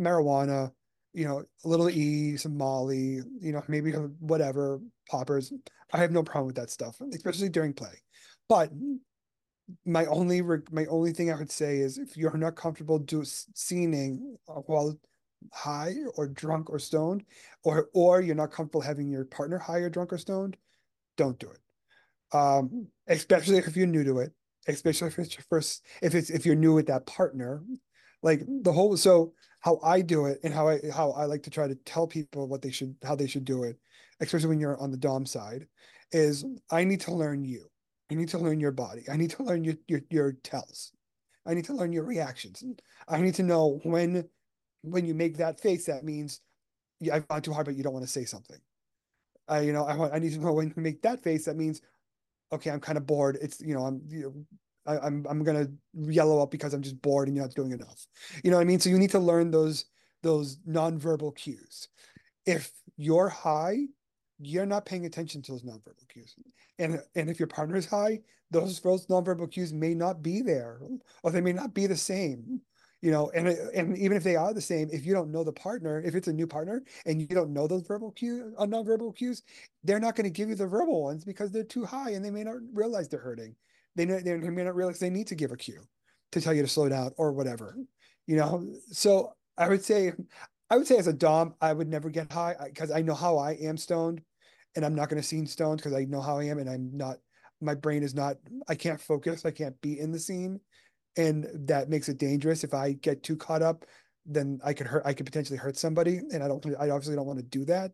marijuana, 0.00 0.72
you 1.12 1.26
know, 1.26 1.44
a 1.64 1.68
little 1.68 1.90
E, 1.90 2.36
some 2.36 2.56
Molly, 2.56 3.20
you 3.40 3.52
know, 3.52 3.62
maybe 3.68 3.92
whatever, 3.92 4.80
poppers. 5.10 5.52
I 5.92 5.98
have 5.98 6.10
no 6.10 6.22
problem 6.22 6.46
with 6.46 6.56
that 6.56 6.70
stuff, 6.70 7.00
especially 7.12 7.50
during 7.50 7.74
play. 7.74 8.00
But 8.48 8.70
my 9.84 10.06
only 10.06 10.42
my 10.70 10.86
only 10.86 11.12
thing 11.12 11.30
I 11.30 11.36
would 11.36 11.50
say 11.50 11.78
is 11.78 11.98
if 11.98 12.16
you're 12.16 12.36
not 12.36 12.56
comfortable 12.56 12.98
do 12.98 13.22
scening 13.24 14.36
uh, 14.48 14.60
while 14.66 14.98
high 15.52 15.94
or 16.16 16.28
drunk 16.28 16.70
or 16.70 16.78
stoned, 16.78 17.24
or 17.64 17.88
or 17.94 18.20
you're 18.20 18.34
not 18.34 18.52
comfortable 18.52 18.80
having 18.80 19.08
your 19.08 19.24
partner 19.24 19.58
high 19.58 19.78
or 19.78 19.90
drunk 19.90 20.12
or 20.12 20.18
stoned, 20.18 20.56
don't 21.16 21.38
do 21.38 21.48
it. 21.48 21.58
Um, 22.32 22.88
especially 23.08 23.58
if 23.58 23.76
you're 23.76 23.86
new 23.86 24.04
to 24.04 24.18
it, 24.20 24.32
especially 24.68 25.08
if 25.08 25.18
it's 25.18 25.34
first, 25.50 25.84
if 26.02 26.14
it's 26.14 26.30
if 26.30 26.46
you're 26.46 26.54
new 26.54 26.74
with 26.74 26.86
that 26.86 27.06
partner, 27.06 27.62
like 28.22 28.42
the 28.46 28.72
whole. 28.72 28.96
So 28.96 29.34
how 29.60 29.78
I 29.82 30.00
do 30.00 30.26
it 30.26 30.40
and 30.42 30.52
how 30.52 30.68
I 30.68 30.80
how 30.94 31.12
I 31.12 31.24
like 31.24 31.42
to 31.44 31.50
try 31.50 31.68
to 31.68 31.74
tell 31.74 32.06
people 32.06 32.48
what 32.48 32.62
they 32.62 32.70
should 32.70 32.96
how 33.02 33.14
they 33.14 33.26
should 33.26 33.44
do 33.44 33.64
it, 33.64 33.76
especially 34.20 34.48
when 34.48 34.60
you're 34.60 34.80
on 34.80 34.90
the 34.90 34.96
dom 34.96 35.26
side, 35.26 35.66
is 36.10 36.44
I 36.70 36.84
need 36.84 37.00
to 37.02 37.14
learn 37.14 37.44
you. 37.44 37.66
I 38.10 38.14
need 38.14 38.28
to 38.30 38.38
learn 38.38 38.60
your 38.60 38.72
body. 38.72 39.04
I 39.10 39.16
need 39.16 39.30
to 39.30 39.42
learn 39.42 39.64
your 39.64 39.74
your, 39.88 40.00
your 40.10 40.32
tells. 40.32 40.92
I 41.46 41.54
need 41.54 41.64
to 41.66 41.74
learn 41.74 41.92
your 41.92 42.04
reactions. 42.04 42.62
I 43.08 43.20
need 43.20 43.34
to 43.34 43.42
know 43.42 43.80
when 43.84 44.28
when 44.82 45.06
you 45.06 45.14
make 45.14 45.36
that 45.38 45.60
face, 45.60 45.86
that 45.86 46.04
means 46.04 46.40
I've 47.12 47.26
gone 47.28 47.42
too 47.42 47.52
hard, 47.52 47.66
but 47.66 47.76
you 47.76 47.82
don't 47.82 47.92
want 47.92 48.04
to 48.04 48.10
say 48.10 48.24
something. 48.24 48.58
I, 49.48 49.60
you 49.60 49.72
know, 49.72 49.84
I 49.84 49.96
want 49.96 50.14
I 50.14 50.18
need 50.18 50.32
to 50.32 50.38
know 50.38 50.52
when 50.52 50.72
you 50.76 50.82
make 50.82 51.02
that 51.02 51.22
face, 51.22 51.46
that 51.46 51.56
means 51.56 51.80
okay, 52.52 52.70
I'm 52.70 52.80
kind 52.80 52.98
of 52.98 53.06
bored. 53.06 53.38
It's 53.40 53.60
you 53.60 53.74
know, 53.74 53.84
I'm 53.84 54.02
you 54.08 54.22
know, 54.22 54.44
I, 54.86 54.98
I'm 54.98 55.26
I'm 55.28 55.42
gonna 55.42 55.66
yellow 55.94 56.42
up 56.42 56.50
because 56.50 56.74
I'm 56.74 56.82
just 56.82 57.00
bored 57.02 57.28
and 57.28 57.36
you're 57.36 57.46
not 57.46 57.54
doing 57.54 57.72
enough. 57.72 58.06
You 58.44 58.50
know 58.50 58.56
what 58.56 58.62
I 58.62 58.66
mean? 58.66 58.80
So 58.80 58.90
you 58.90 58.98
need 58.98 59.10
to 59.10 59.18
learn 59.18 59.50
those 59.50 59.86
those 60.22 60.56
nonverbal 60.68 61.34
cues. 61.36 61.88
If 62.46 62.70
you're 62.96 63.28
high, 63.28 63.86
you're 64.38 64.66
not 64.66 64.86
paying 64.86 65.06
attention 65.06 65.42
to 65.42 65.52
those 65.52 65.62
nonverbal 65.62 66.08
cues. 66.08 66.34
And 66.78 67.00
and 67.14 67.30
if 67.30 67.38
your 67.38 67.48
partner 67.48 67.76
is 67.76 67.86
high, 67.86 68.20
those 68.50 68.80
those 68.80 69.06
nonverbal 69.06 69.50
cues 69.50 69.72
may 69.72 69.94
not 69.94 70.22
be 70.22 70.42
there, 70.42 70.80
or 71.22 71.30
they 71.30 71.40
may 71.40 71.52
not 71.52 71.74
be 71.74 71.86
the 71.86 71.96
same. 71.96 72.60
You 73.02 73.10
know, 73.10 73.30
and 73.34 73.48
and 73.48 73.98
even 73.98 74.16
if 74.16 74.22
they 74.22 74.36
are 74.36 74.54
the 74.54 74.60
same, 74.60 74.88
if 74.92 75.04
you 75.04 75.12
don't 75.12 75.32
know 75.32 75.42
the 75.42 75.52
partner, 75.52 76.00
if 76.00 76.14
it's 76.14 76.28
a 76.28 76.32
new 76.32 76.46
partner 76.46 76.84
and 77.04 77.20
you 77.20 77.26
don't 77.26 77.52
know 77.52 77.66
those 77.66 77.82
verbal 77.82 78.12
cues, 78.12 78.54
uh, 78.56 78.64
nonverbal 78.64 79.14
cues, 79.16 79.42
they're 79.82 79.98
not 80.00 80.14
going 80.14 80.24
to 80.24 80.30
give 80.30 80.48
you 80.48 80.54
the 80.54 80.68
verbal 80.68 81.02
ones 81.02 81.24
because 81.24 81.50
they're 81.50 81.64
too 81.64 81.84
high 81.84 82.10
and 82.10 82.24
they 82.24 82.30
may 82.30 82.44
not 82.44 82.56
realize 82.72 83.08
they're 83.08 83.18
hurting. 83.20 83.56
They, 83.96 84.04
they 84.04 84.36
may 84.38 84.64
not 84.64 84.76
realize 84.76 85.00
they 85.00 85.10
need 85.10 85.26
to 85.26 85.34
give 85.34 85.50
a 85.50 85.56
cue 85.56 85.82
to 86.30 86.40
tell 86.40 86.54
you 86.54 86.62
to 86.62 86.68
slow 86.68 86.88
down 86.88 87.10
or 87.18 87.32
whatever. 87.32 87.76
You 88.26 88.36
know, 88.36 88.72
so 88.92 89.32
I 89.58 89.68
would 89.68 89.84
say 89.84 90.12
I 90.70 90.76
would 90.76 90.86
say 90.86 90.96
as 90.96 91.06
a 91.06 91.12
Dom, 91.12 91.54
I 91.60 91.72
would 91.72 91.88
never 91.88 92.08
get 92.08 92.32
high 92.32 92.54
because 92.64 92.90
I 92.90 93.02
know 93.02 93.14
how 93.14 93.36
I 93.36 93.52
am 93.52 93.76
stoned 93.76 94.22
and 94.74 94.84
I'm 94.84 94.94
not 94.94 95.08
going 95.08 95.20
to 95.20 95.26
scene 95.26 95.46
stoned 95.46 95.78
because 95.78 95.92
I 95.92 96.04
know 96.04 96.20
how 96.20 96.38
I 96.38 96.44
am 96.44 96.58
and 96.58 96.70
I'm 96.70 96.96
not, 96.96 97.18
my 97.60 97.74
brain 97.74 98.02
is 98.02 98.14
not, 98.14 98.36
I 98.68 98.74
can't 98.74 99.00
focus. 99.00 99.44
I 99.44 99.50
can't 99.50 99.78
be 99.82 100.00
in 100.00 100.12
the 100.12 100.18
scene. 100.18 100.60
And 101.16 101.46
that 101.68 101.88
makes 101.88 102.08
it 102.08 102.18
dangerous. 102.18 102.64
If 102.64 102.74
I 102.74 102.92
get 102.92 103.22
too 103.22 103.36
caught 103.36 103.62
up, 103.62 103.84
then 104.24 104.60
I 104.64 104.72
could 104.72 104.86
hurt, 104.86 105.02
I 105.04 105.12
could 105.12 105.26
potentially 105.26 105.58
hurt 105.58 105.76
somebody. 105.76 106.18
And 106.32 106.42
I 106.42 106.48
don't, 106.48 106.64
I 106.78 106.90
obviously 106.90 107.16
don't 107.16 107.26
want 107.26 107.38
to 107.38 107.44
do 107.44 107.64
that. 107.66 107.92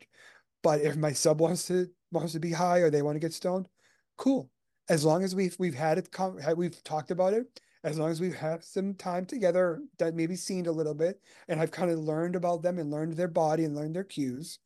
But 0.62 0.80
if 0.80 0.96
my 0.96 1.12
sub 1.12 1.40
wants 1.40 1.66
to, 1.68 1.88
wants 2.10 2.32
to 2.32 2.40
be 2.40 2.52
high 2.52 2.78
or 2.78 2.90
they 2.90 3.02
want 3.02 3.16
to 3.16 3.20
get 3.20 3.32
stoned, 3.32 3.68
cool. 4.16 4.50
As 4.88 5.04
long 5.04 5.22
as 5.22 5.34
we've, 5.34 5.56
we've 5.58 5.74
had 5.74 5.98
it, 5.98 6.08
we've 6.56 6.82
talked 6.84 7.10
about 7.10 7.34
it 7.34 7.60
as 7.84 7.98
long 7.98 8.10
as 8.10 8.20
we've 8.20 8.34
had 8.34 8.64
some 8.64 8.94
time 8.94 9.24
together 9.24 9.80
that 9.98 10.14
maybe 10.14 10.36
seen 10.36 10.66
a 10.66 10.72
little 10.72 10.94
bit 10.94 11.20
and 11.48 11.60
I've 11.60 11.70
kind 11.70 11.90
of 11.90 11.98
learned 11.98 12.36
about 12.36 12.62
them 12.62 12.78
and 12.78 12.90
learned 12.90 13.14
their 13.14 13.28
body 13.28 13.64
and 13.64 13.74
learned 13.74 13.94
their 13.94 14.04
cues, 14.04 14.58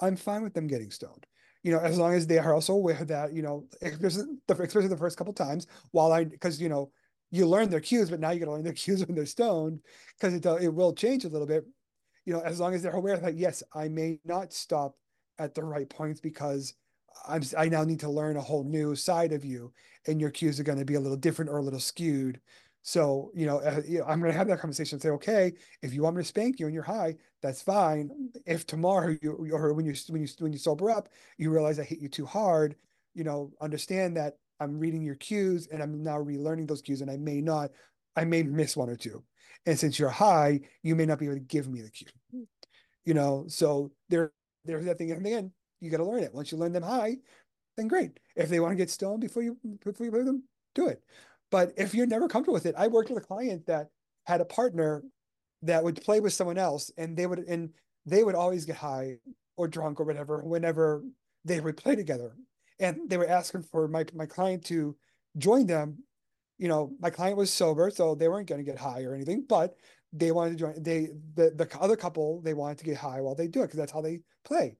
I'm 0.00 0.16
fine 0.16 0.42
with 0.42 0.54
them 0.54 0.66
getting 0.66 0.90
stoned. 0.90 1.26
You 1.62 1.72
know, 1.72 1.78
as 1.78 1.98
long 1.98 2.14
as 2.14 2.26
they 2.26 2.38
are 2.38 2.54
also 2.54 2.74
aware 2.74 3.04
that, 3.04 3.32
you 3.32 3.42
know, 3.42 3.66
especially 3.82 4.88
the 4.88 4.96
first 4.96 5.16
couple 5.16 5.32
times 5.32 5.66
while 5.92 6.12
I, 6.12 6.24
because, 6.24 6.60
you 6.60 6.68
know, 6.68 6.90
you 7.34 7.46
learn 7.46 7.70
their 7.70 7.80
cues, 7.80 8.10
but 8.10 8.20
now 8.20 8.30
you 8.30 8.40
got 8.40 8.46
to 8.46 8.52
learn 8.52 8.64
their 8.64 8.72
cues 8.84 9.04
when 9.06 9.14
they're 9.16 9.26
stoned 9.26 9.80
because 10.18 10.34
it, 10.34 10.44
it 10.46 10.72
will 10.74 10.92
change 10.94 11.24
a 11.24 11.28
little 11.28 11.46
bit. 11.46 11.64
You 12.24 12.32
know, 12.32 12.40
as 12.40 12.60
long 12.60 12.74
as 12.74 12.82
they're 12.82 12.92
aware 12.92 13.16
that, 13.16 13.36
yes, 13.36 13.62
I 13.74 13.88
may 13.88 14.20
not 14.24 14.52
stop 14.52 14.96
at 15.38 15.54
the 15.54 15.62
right 15.64 15.88
points 15.88 16.20
because 16.20 16.74
I'm, 17.28 17.42
I 17.56 17.68
now 17.68 17.84
need 17.84 18.00
to 18.00 18.10
learn 18.10 18.36
a 18.36 18.40
whole 18.40 18.64
new 18.64 18.94
side 18.94 19.32
of 19.32 19.44
you 19.44 19.72
and 20.06 20.20
your 20.20 20.30
cues 20.30 20.58
are 20.58 20.64
going 20.64 20.78
to 20.78 20.84
be 20.84 20.94
a 20.94 21.00
little 21.00 21.16
different 21.16 21.50
or 21.50 21.58
a 21.58 21.62
little 21.62 21.80
skewed. 21.80 22.40
So, 22.82 23.30
you 23.34 23.46
know, 23.46 23.58
uh, 23.60 23.80
you 23.86 23.98
know 23.98 24.04
I'm 24.04 24.20
going 24.20 24.30
to 24.32 24.36
have 24.38 24.48
that 24.48 24.60
conversation 24.60 24.96
and 24.96 25.02
say, 25.02 25.08
okay, 25.10 25.52
if 25.82 25.94
you 25.94 26.02
want 26.02 26.16
me 26.16 26.22
to 26.22 26.28
spank 26.28 26.60
you 26.60 26.66
and 26.66 26.74
you're 26.74 26.82
high, 26.82 27.16
that's 27.42 27.62
fine. 27.62 28.10
If 28.46 28.66
tomorrow 28.66 29.16
you 29.22 29.48
or 29.52 29.72
when 29.72 29.86
you 29.86 29.94
when 30.08 30.22
you 30.22 30.28
when 30.38 30.52
you 30.52 30.58
sober 30.58 30.90
up, 30.90 31.08
you 31.38 31.50
realize 31.50 31.78
I 31.78 31.84
hit 31.84 31.98
you 31.98 32.08
too 32.08 32.26
hard, 32.26 32.76
you 33.14 33.24
know, 33.24 33.52
understand 33.60 34.16
that 34.18 34.36
I'm 34.64 34.78
reading 34.78 35.02
your 35.02 35.14
cues 35.14 35.68
and 35.70 35.82
I'm 35.82 36.02
now 36.02 36.18
relearning 36.18 36.66
those 36.66 36.82
cues, 36.82 37.00
and 37.00 37.10
I 37.10 37.16
may 37.16 37.40
not, 37.40 37.70
I 38.16 38.24
may 38.24 38.42
miss 38.42 38.76
one 38.76 38.90
or 38.90 38.96
two. 38.96 39.22
And 39.66 39.78
since 39.78 39.98
you're 39.98 40.10
high, 40.10 40.60
you 40.82 40.94
may 40.94 41.06
not 41.06 41.18
be 41.18 41.26
able 41.26 41.36
to 41.36 41.40
give 41.40 41.68
me 41.68 41.80
the 41.80 41.90
cue. 41.90 42.08
You 43.04 43.14
know, 43.14 43.44
so 43.48 43.92
there, 44.08 44.32
there's 44.64 44.84
that 44.86 44.98
thing. 44.98 45.10
And 45.12 45.24
again, 45.24 45.52
you 45.80 45.90
got 45.90 45.98
to 45.98 46.04
learn 46.04 46.22
it. 46.22 46.34
Once 46.34 46.50
you 46.50 46.58
learn 46.58 46.72
them 46.72 46.82
high, 46.82 47.16
then 47.76 47.88
great. 47.88 48.18
If 48.36 48.48
they 48.48 48.60
want 48.60 48.72
to 48.72 48.76
get 48.76 48.90
stoned 48.90 49.20
before 49.20 49.42
you 49.42 49.56
before 49.84 50.06
you 50.06 50.12
play 50.12 50.22
them, 50.22 50.44
do 50.74 50.88
it. 50.88 51.02
But 51.50 51.72
if 51.76 51.94
you're 51.94 52.06
never 52.06 52.28
comfortable 52.28 52.54
with 52.54 52.66
it, 52.66 52.74
I 52.76 52.88
worked 52.88 53.10
with 53.10 53.22
a 53.22 53.26
client 53.26 53.66
that 53.66 53.88
had 54.24 54.40
a 54.40 54.44
partner 54.44 55.02
that 55.62 55.84
would 55.84 56.02
play 56.02 56.20
with 56.20 56.32
someone 56.32 56.58
else, 56.58 56.90
and 56.96 57.16
they 57.16 57.26
would 57.26 57.40
and 57.40 57.70
they 58.06 58.24
would 58.24 58.34
always 58.34 58.64
get 58.64 58.76
high 58.76 59.16
or 59.56 59.68
drunk 59.68 60.00
or 60.00 60.04
whatever 60.04 60.42
whenever 60.42 61.04
they 61.44 61.60
would 61.60 61.76
play 61.76 61.94
together. 61.94 62.36
And 62.80 63.08
they 63.08 63.16
were 63.16 63.28
asking 63.28 63.62
for 63.62 63.88
my 63.88 64.04
my 64.14 64.26
client 64.26 64.64
to 64.66 64.96
join 65.38 65.66
them. 65.66 65.98
You 66.58 66.68
know, 66.68 66.92
my 67.00 67.10
client 67.10 67.36
was 67.36 67.52
sober, 67.52 67.90
so 67.90 68.14
they 68.14 68.28
weren't 68.28 68.48
going 68.48 68.64
to 68.64 68.70
get 68.70 68.78
high 68.78 69.02
or 69.02 69.14
anything, 69.14 69.44
but 69.48 69.76
they 70.12 70.30
wanted 70.30 70.52
to 70.52 70.56
join. 70.56 70.82
They 70.82 71.08
the 71.34 71.50
the 71.50 71.68
other 71.80 71.96
couple 71.96 72.40
they 72.40 72.54
wanted 72.54 72.78
to 72.78 72.84
get 72.84 72.96
high 72.96 73.20
while 73.20 73.34
they 73.34 73.48
do 73.48 73.60
it 73.60 73.66
because 73.66 73.78
that's 73.78 73.92
how 73.92 74.00
they 74.00 74.20
play. 74.44 74.76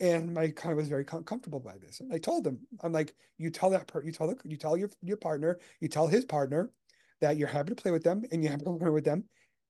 And 0.00 0.32
my 0.32 0.48
client 0.48 0.76
was 0.76 0.88
very 0.88 1.04
com- 1.04 1.24
comfortable 1.24 1.60
by 1.60 1.76
this. 1.78 2.00
And 2.00 2.12
I 2.12 2.18
told 2.18 2.44
them, 2.44 2.60
I'm 2.82 2.92
like, 2.92 3.14
you 3.36 3.50
tell 3.50 3.70
that 3.70 3.86
per- 3.88 4.04
you 4.04 4.12
tell 4.12 4.28
the, 4.28 4.36
you 4.44 4.56
tell 4.56 4.76
your 4.76 4.90
your 5.02 5.16
partner, 5.16 5.58
you 5.80 5.88
tell 5.88 6.06
his 6.06 6.24
partner 6.24 6.70
that 7.20 7.36
you're 7.36 7.48
happy 7.48 7.70
to 7.70 7.74
play 7.74 7.90
with 7.90 8.04
them 8.04 8.22
and 8.30 8.42
you're 8.42 8.52
happy 8.52 8.64
to 8.64 8.70
learn 8.70 8.92
with 8.92 9.04
them, 9.04 9.24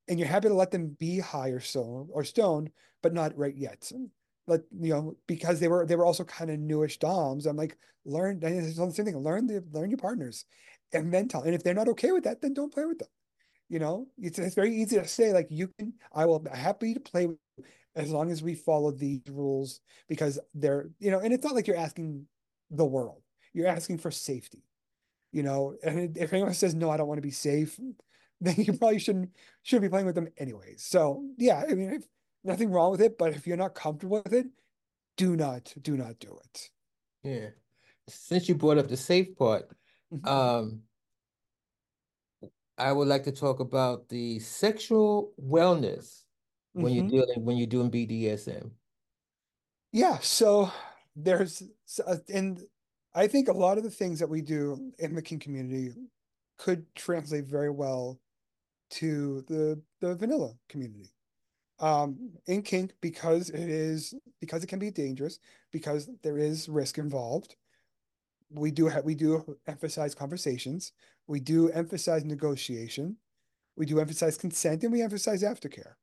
and 0.08 0.18
you're 0.18 0.28
happy 0.28 0.48
to 0.48 0.54
let 0.54 0.70
them 0.70 0.96
be 0.98 1.18
high 1.18 1.48
or 1.50 1.60
so 1.60 2.08
or 2.12 2.24
stoned, 2.24 2.70
but 3.02 3.14
not 3.14 3.36
right 3.36 3.56
yet. 3.56 3.90
Let 4.48 4.62
you 4.80 4.94
know 4.94 5.16
because 5.26 5.60
they 5.60 5.68
were 5.68 5.86
they 5.86 5.96
were 5.96 6.06
also 6.06 6.24
kind 6.24 6.50
of 6.50 6.58
newish 6.58 6.98
doms. 6.98 7.46
I'm 7.46 7.56
like, 7.56 7.76
learn. 8.04 8.40
It's 8.42 8.76
the 8.76 8.92
same 8.92 9.06
thing. 9.06 9.18
Learn 9.18 9.46
the 9.46 9.64
learn 9.72 9.90
your 9.90 9.98
partners, 9.98 10.44
and 10.92 11.12
then 11.14 11.28
tell. 11.28 11.42
And 11.42 11.54
if 11.54 11.62
they're 11.62 11.74
not 11.74 11.88
okay 11.88 12.12
with 12.12 12.24
that, 12.24 12.42
then 12.42 12.54
don't 12.54 12.72
play 12.72 12.86
with 12.86 12.98
them. 12.98 13.08
You 13.68 13.78
know, 13.78 14.08
it's, 14.18 14.38
it's 14.38 14.54
very 14.54 14.74
easy 14.74 14.96
to 14.96 15.06
say 15.06 15.32
like 15.32 15.48
you 15.50 15.68
can. 15.78 15.94
I 16.12 16.26
will 16.26 16.40
be 16.40 16.50
happy 16.50 16.94
to 16.94 17.00
play 17.00 17.26
with 17.26 17.38
as 17.96 18.10
long 18.10 18.30
as 18.30 18.42
we 18.42 18.54
follow 18.54 18.90
these 18.90 19.20
rules 19.30 19.80
because 20.08 20.38
they're 20.54 20.90
you 21.00 21.10
know 21.10 21.20
and 21.20 21.32
it's 21.32 21.44
not 21.44 21.54
like 21.54 21.66
you're 21.66 21.76
asking 21.76 22.26
the 22.70 22.84
world 22.84 23.22
you're 23.52 23.66
asking 23.66 23.98
for 23.98 24.10
safety 24.10 24.62
you 25.32 25.42
know 25.42 25.74
and 25.82 26.16
if 26.16 26.32
anyone 26.32 26.54
says 26.54 26.74
no 26.74 26.90
i 26.90 26.96
don't 26.96 27.08
want 27.08 27.18
to 27.18 27.22
be 27.22 27.30
safe 27.30 27.78
then 28.40 28.54
you 28.58 28.72
probably 28.72 28.98
shouldn't 28.98 29.30
should 29.62 29.82
be 29.82 29.88
playing 29.88 30.06
with 30.06 30.14
them 30.14 30.28
anyways 30.38 30.82
so 30.84 31.24
yeah 31.38 31.64
i 31.68 31.74
mean 31.74 32.02
nothing 32.44 32.70
wrong 32.70 32.90
with 32.90 33.00
it 33.00 33.18
but 33.18 33.32
if 33.34 33.46
you're 33.46 33.56
not 33.56 33.74
comfortable 33.74 34.22
with 34.24 34.32
it 34.32 34.46
do 35.16 35.36
not 35.36 35.72
do 35.82 35.96
not 35.96 36.18
do 36.18 36.38
it 36.44 36.70
yeah 37.22 37.48
since 38.08 38.48
you 38.48 38.54
brought 38.54 38.78
up 38.78 38.88
the 38.88 38.96
safe 38.96 39.36
part 39.36 39.68
mm-hmm. 40.12 40.28
um 40.28 40.80
i 42.78 42.92
would 42.92 43.08
like 43.08 43.24
to 43.24 43.32
talk 43.32 43.60
about 43.60 44.08
the 44.08 44.38
sexual 44.38 45.32
wellness 45.42 46.22
when 46.72 46.92
mm-hmm. 46.92 47.08
you're 47.08 47.26
dealing 47.26 47.44
when 47.44 47.56
you're 47.56 47.66
doing 47.66 47.90
BDSM? 47.90 48.70
Yeah, 49.92 50.18
so 50.20 50.70
there's 51.16 51.62
and 52.32 52.62
I 53.14 53.26
think 53.26 53.48
a 53.48 53.52
lot 53.52 53.78
of 53.78 53.84
the 53.84 53.90
things 53.90 54.18
that 54.20 54.28
we 54.28 54.42
do 54.42 54.92
in 54.98 55.14
the 55.14 55.22
kink 55.22 55.42
community 55.42 55.92
could 56.58 56.84
translate 56.94 57.44
very 57.44 57.70
well 57.70 58.20
to 58.90 59.44
the 59.48 59.80
the 60.00 60.14
vanilla 60.14 60.52
community. 60.68 61.10
Um, 61.80 62.32
in 62.46 62.62
kink, 62.62 62.94
because 63.00 63.50
it 63.50 63.68
is 63.68 64.14
because 64.40 64.64
it 64.64 64.66
can 64.66 64.80
be 64.80 64.90
dangerous, 64.90 65.38
because 65.70 66.08
there 66.22 66.38
is 66.38 66.68
risk 66.68 66.98
involved. 66.98 67.54
We 68.50 68.70
do 68.70 68.90
we 69.04 69.14
do 69.14 69.56
emphasize 69.66 70.14
conversations. 70.14 70.92
We 71.26 71.40
do 71.40 71.68
emphasize 71.70 72.24
negotiation. 72.24 73.16
We 73.76 73.86
do 73.86 74.00
emphasize 74.00 74.36
consent, 74.36 74.82
and 74.82 74.92
we 74.92 75.02
emphasize 75.02 75.42
aftercare 75.42 75.94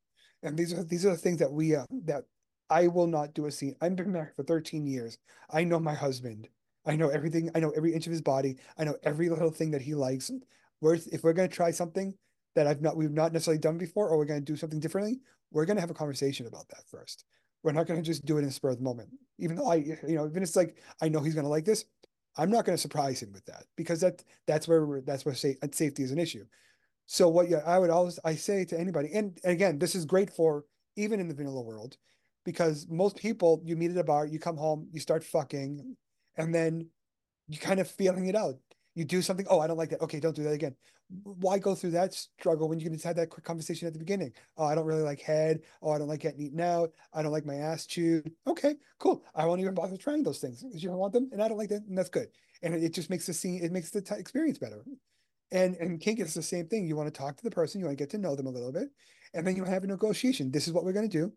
and 0.45 0.57
these 0.57 0.73
are 0.73 0.83
these 0.83 1.05
are 1.05 1.11
the 1.11 1.17
things 1.17 1.39
that 1.39 1.51
we 1.51 1.75
uh, 1.75 1.85
that 2.05 2.23
I 2.69 2.87
will 2.87 3.07
not 3.07 3.33
do 3.33 3.45
a 3.45 3.51
scene. 3.51 3.75
I've 3.81 3.95
been 3.95 4.11
married 4.11 4.35
for 4.35 4.43
13 4.43 4.85
years. 4.85 5.17
I 5.49 5.63
know 5.63 5.79
my 5.79 5.93
husband. 5.93 6.47
I 6.85 6.95
know 6.95 7.09
everything. 7.09 7.49
I 7.55 7.59
know 7.59 7.71
every 7.71 7.93
inch 7.93 8.05
of 8.05 8.11
his 8.11 8.21
body. 8.21 8.57
I 8.77 8.83
know 8.83 8.95
every 9.03 9.29
little 9.29 9.51
thing 9.51 9.71
that 9.71 9.81
he 9.81 9.95
likes. 9.95 10.31
We're, 10.81 10.99
if 11.11 11.23
we're 11.23 11.33
going 11.33 11.49
to 11.49 11.55
try 11.55 11.71
something 11.71 12.13
that 12.55 12.67
I've 12.67 12.81
not 12.81 12.95
we've 12.95 13.11
not 13.11 13.33
necessarily 13.33 13.59
done 13.59 13.77
before, 13.77 14.09
or 14.09 14.17
we're 14.17 14.25
going 14.25 14.43
to 14.43 14.51
do 14.51 14.55
something 14.55 14.79
differently, 14.79 15.19
we're 15.51 15.65
going 15.65 15.77
to 15.77 15.81
have 15.81 15.91
a 15.91 15.95
conversation 15.95 16.47
about 16.47 16.67
that 16.69 16.87
first. 16.89 17.25
We're 17.63 17.71
not 17.71 17.87
going 17.87 17.99
to 17.99 18.05
just 18.05 18.25
do 18.25 18.37
it 18.37 18.43
in 18.43 18.51
spur 18.51 18.69
of 18.69 18.77
the 18.77 18.83
moment. 18.83 19.09
Even 19.39 19.55
though 19.55 19.69
I, 19.69 19.75
you 19.75 20.15
know, 20.15 20.27
even 20.27 20.43
it's 20.43 20.55
like 20.55 20.77
I 21.01 21.09
know 21.09 21.21
he's 21.21 21.33
going 21.33 21.45
to 21.45 21.49
like 21.49 21.65
this, 21.65 21.85
I'm 22.37 22.51
not 22.51 22.65
going 22.65 22.75
to 22.75 22.81
surprise 22.81 23.21
him 23.21 23.31
with 23.31 23.45
that 23.45 23.63
because 23.75 24.01
that 24.01 24.23
that's 24.45 24.67
where 24.67 25.01
that's 25.05 25.25
where 25.25 25.35
safety 25.35 26.03
is 26.03 26.11
an 26.11 26.19
issue. 26.19 26.45
So 27.07 27.29
what 27.29 27.49
yeah, 27.49 27.61
I 27.65 27.79
would 27.79 27.89
always 27.89 28.19
I 28.25 28.35
say 28.35 28.65
to 28.65 28.79
anybody, 28.79 29.09
and, 29.13 29.37
and 29.43 29.53
again, 29.53 29.79
this 29.79 29.95
is 29.95 30.05
great 30.05 30.29
for 30.29 30.65
even 30.95 31.19
in 31.19 31.27
the 31.27 31.35
vanilla 31.35 31.61
world, 31.61 31.97
because 32.45 32.87
most 32.89 33.15
people 33.15 33.61
you 33.63 33.75
meet 33.75 33.91
at 33.91 33.97
a 33.97 34.03
bar, 34.03 34.25
you 34.25 34.39
come 34.39 34.57
home, 34.57 34.87
you 34.91 34.99
start 34.99 35.23
fucking, 35.23 35.95
and 36.37 36.53
then 36.53 36.87
you 37.47 37.59
kind 37.59 37.79
of 37.79 37.89
feeling 37.89 38.27
it 38.27 38.35
out. 38.35 38.55
You 38.95 39.03
do 39.03 39.21
something, 39.21 39.45
oh, 39.49 39.59
I 39.59 39.67
don't 39.67 39.77
like 39.77 39.89
that. 39.89 40.01
Okay, 40.01 40.19
don't 40.21 40.35
do 40.35 40.43
that 40.43 40.53
again. 40.53 40.75
Why 41.23 41.59
go 41.59 41.75
through 41.75 41.91
that 41.91 42.13
struggle 42.13 42.69
when 42.69 42.79
you 42.79 42.85
can 42.85 42.93
just 42.93 43.05
have 43.05 43.17
that 43.17 43.29
quick 43.29 43.45
conversation 43.45 43.87
at 43.87 43.93
the 43.93 43.99
beginning? 43.99 44.31
Oh, 44.57 44.63
I 44.65 44.73
don't 44.73 44.85
really 44.85 45.03
like 45.03 45.21
head. 45.21 45.59
Oh, 45.81 45.91
I 45.91 45.97
don't 45.97 46.07
like 46.07 46.21
getting 46.21 46.39
eaten 46.39 46.61
out. 46.61 46.91
I 47.13 47.21
don't 47.21 47.33
like 47.33 47.45
my 47.45 47.55
ass 47.55 47.85
chewed. 47.85 48.31
Okay, 48.47 48.75
cool. 48.97 49.23
I 49.35 49.45
won't 49.45 49.59
even 49.61 49.73
bother 49.73 49.97
trying 49.97 50.23
those 50.23 50.39
things 50.39 50.63
because 50.63 50.81
you 50.81 50.89
don't 50.89 50.97
want 50.97 51.13
them, 51.13 51.29
and 51.31 51.43
I 51.43 51.47
don't 51.47 51.57
like 51.57 51.69
that, 51.69 51.83
and 51.87 51.97
that's 51.97 52.09
good. 52.09 52.29
And 52.63 52.73
it, 52.73 52.93
just 52.93 53.09
makes 53.09 53.27
the 53.27 53.33
scene, 53.33 53.63
it 53.63 53.71
makes 53.71 53.91
the 53.91 54.01
t- 54.01 54.15
experience 54.15 54.57
better. 54.57 54.83
And 55.51 55.75
and 55.75 55.99
kink 55.99 56.19
is 56.19 56.33
the 56.33 56.41
same 56.41 56.67
thing. 56.67 56.87
You 56.87 56.95
want 56.95 57.13
to 57.13 57.17
talk 57.17 57.37
to 57.37 57.43
the 57.43 57.51
person, 57.51 57.79
you 57.79 57.85
want 57.85 57.97
to 57.97 58.01
get 58.01 58.09
to 58.11 58.17
know 58.17 58.35
them 58.35 58.47
a 58.47 58.51
little 58.51 58.71
bit, 58.71 58.89
and 59.33 59.45
then 59.45 59.55
you 59.55 59.65
have 59.65 59.83
a 59.83 59.87
negotiation. 59.87 60.49
This 60.49 60.67
is 60.67 60.73
what 60.73 60.85
we're 60.85 60.93
going 60.93 61.09
to 61.09 61.17
do. 61.17 61.31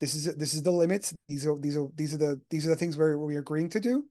This 0.00 0.14
is 0.14 0.34
this 0.36 0.52
is 0.52 0.62
the 0.62 0.70
limits. 0.70 1.14
These 1.28 1.46
are 1.46 1.56
these 1.58 1.76
are 1.76 1.88
these 1.96 2.14
are 2.14 2.18
the 2.18 2.40
these 2.50 2.66
are 2.66 2.70
the 2.70 2.76
things 2.76 2.96
where 2.96 3.18
we're 3.18 3.40
agreeing 3.40 3.70
to 3.70 3.80
do. 3.80 4.04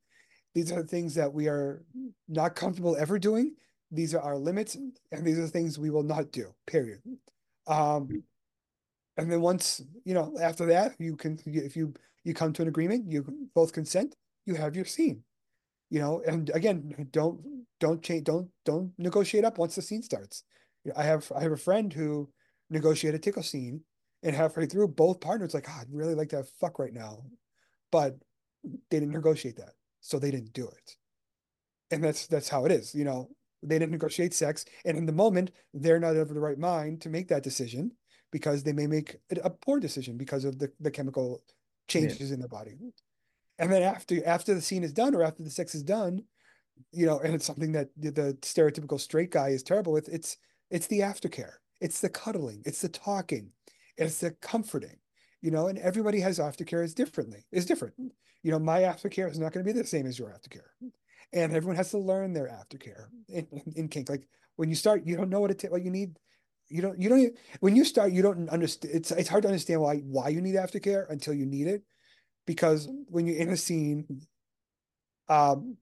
These 0.54 0.72
are 0.72 0.82
the 0.82 0.88
things 0.88 1.14
that 1.16 1.32
we 1.32 1.48
are 1.48 1.84
not 2.28 2.56
comfortable 2.56 2.98
ever 2.98 3.20
doing. 3.20 3.56
These 3.92 4.16
are 4.16 4.22
our 4.22 4.38
limits, 4.38 4.76
and 4.76 5.26
these 5.26 5.40
are 5.40 5.48
things 5.48 5.78
we 5.78 5.90
will 5.90 6.04
not 6.04 6.32
do. 6.32 6.54
Period. 6.66 7.02
Um, 7.68 8.24
And 9.18 9.32
then 9.32 9.42
once, 9.42 9.82
you 10.06 10.14
know, 10.14 10.36
after 10.40 10.68
that, 10.68 10.94
you 11.00 11.16
can, 11.16 11.40
if 11.46 11.76
you, 11.76 11.94
you 12.24 12.34
come 12.36 12.54
to 12.54 12.62
an 12.62 12.68
agreement, 12.68 13.12
you 13.12 13.26
both 13.56 13.74
consent, 13.74 14.16
you 14.46 14.54
have 14.54 14.76
your 14.76 14.86
scene, 14.86 15.24
you 15.90 16.00
know, 16.00 16.22
and 16.28 16.52
again, 16.54 17.08
don't, 17.12 17.42
don't 17.80 18.04
change, 18.04 18.26
don't, 18.26 18.48
don't 18.64 18.94
negotiate 19.00 19.44
up 19.44 19.58
once 19.58 19.76
the 19.76 19.82
scene 19.82 20.04
starts. 20.04 20.44
I 20.96 21.02
have, 21.02 21.32
I 21.36 21.42
have 21.42 21.52
a 21.52 21.58
friend 21.58 21.92
who 21.92 22.30
negotiated 22.70 23.20
a 23.20 23.24
tickle 23.24 23.42
scene 23.42 23.82
and 24.22 24.36
halfway 24.36 24.68
through 24.68 24.90
both 24.90 25.20
partners 25.20 25.56
like, 25.56 25.68
oh, 25.68 25.80
I'd 25.82 25.88
really 25.92 26.14
like 26.14 26.30
to 26.30 26.38
have 26.38 26.50
fuck 26.62 26.78
right 26.78 26.94
now. 26.94 27.24
But 27.92 28.18
they 28.64 29.00
didn't 29.00 29.14
negotiate 29.14 29.58
that. 29.58 29.74
So 30.08 30.20
they 30.20 30.32
didn't 30.32 30.54
do 30.54 30.68
it. 30.68 30.96
And 31.92 32.04
that's, 32.04 32.28
that's 32.28 32.50
how 32.50 32.66
it 32.66 32.72
is, 32.72 32.96
you 32.96 33.04
know, 33.04 33.30
they 33.62 33.78
didn't 33.80 33.92
negotiate 33.92 34.34
sex. 34.34 34.66
And 34.86 34.98
in 34.98 35.06
the 35.06 35.12
moment, 35.12 35.52
they're 35.74 36.00
not 36.00 36.16
of 36.16 36.34
the 36.34 36.40
right 36.40 36.58
mind 36.58 37.02
to 37.02 37.10
make 37.10 37.28
that 37.28 37.44
decision 37.44 37.92
because 38.32 38.64
they 38.64 38.74
may 38.74 38.88
make 38.88 39.18
a 39.44 39.50
poor 39.50 39.80
decision 39.80 40.18
because 40.18 40.46
of 40.46 40.60
the, 40.60 40.72
the 40.80 40.92
chemical 40.92 41.44
changes 41.88 42.30
yeah. 42.30 42.36
in 42.36 42.40
their 42.40 42.48
body. 42.48 42.76
And 43.60 43.72
then 43.72 43.84
after 43.84 44.26
after 44.26 44.54
the 44.54 44.62
scene 44.62 44.84
is 44.84 44.94
done 44.94 45.16
or 45.16 45.24
after 45.24 45.44
the 45.44 45.50
sex 45.50 45.74
is 45.76 45.84
done, 45.84 46.24
you 46.92 47.06
know, 47.06 47.20
and 47.20 47.34
it's 47.34 47.46
something 47.46 47.72
that 47.72 47.90
the, 47.98 48.12
the 48.12 48.38
stereotypical 48.42 49.00
straight 49.00 49.32
guy 49.32 49.50
is 49.50 49.64
terrible 49.64 49.94
with, 49.94 50.08
it's 50.10 50.38
it's 50.70 50.88
the 50.88 51.00
aftercare. 51.00 51.54
It's 51.82 52.02
the 52.02 52.10
cuddling, 52.10 52.64
it's 52.66 52.82
the 52.82 52.90
talking, 52.90 53.52
it's 53.98 54.20
the 54.20 54.32
comforting, 54.42 54.98
you 55.42 55.52
know, 55.52 55.68
and 55.68 55.78
everybody 55.80 56.20
has 56.20 56.40
aftercare 56.40 56.84
is 56.84 56.94
differently, 56.94 57.46
is 57.52 57.66
different. 57.66 57.94
You 58.44 58.52
know, 58.52 58.60
my 58.60 58.82
aftercare 58.82 59.30
is 59.30 59.40
not 59.40 59.54
going 59.54 59.66
to 59.66 59.74
be 59.74 59.78
the 59.78 59.86
same 59.86 60.06
as 60.06 60.18
your 60.18 60.30
aftercare 60.30 60.92
and 61.34 61.54
everyone 61.54 61.76
has 61.76 61.92
to 61.92 61.98
learn 61.98 62.34
their 62.34 62.48
aftercare 62.48 63.08
in, 63.28 63.48
in, 63.52 63.74
in 63.76 63.88
kink. 63.88 64.10
Like 64.10 64.28
when 64.56 64.70
you 64.70 64.76
start, 64.76 65.06
you 65.06 65.16
don't 65.16 65.30
know 65.30 65.40
what 65.40 65.52
it 65.52 65.72
what 65.72 65.84
you 65.84 65.92
need. 65.92 66.18
You 66.70 66.82
don't 66.82 67.00
you 67.00 67.10
don't 67.10 67.20
even, 67.20 67.34
when 67.60 67.76
you 67.76 67.86
start, 67.86 68.12
you 68.12 68.22
don't 68.22 68.50
understand. 68.50 68.94
It's 68.94 69.12
it's 69.12 69.30
hard 69.30 69.44
to 69.44 69.50
understand 69.50 69.82
why 69.82 69.98
why 69.98 70.30
you 70.30 70.42
need 70.42 70.56
aftercare 70.56 71.10
until 71.10 71.34
you 71.34 71.46
need 71.46 71.68
it, 71.68 71.84
because 72.46 72.90
when 73.08 73.26
you're 73.26 73.38
in 73.38 73.50
a 73.50 73.58
scene, 73.58 74.22
um, 75.30 75.78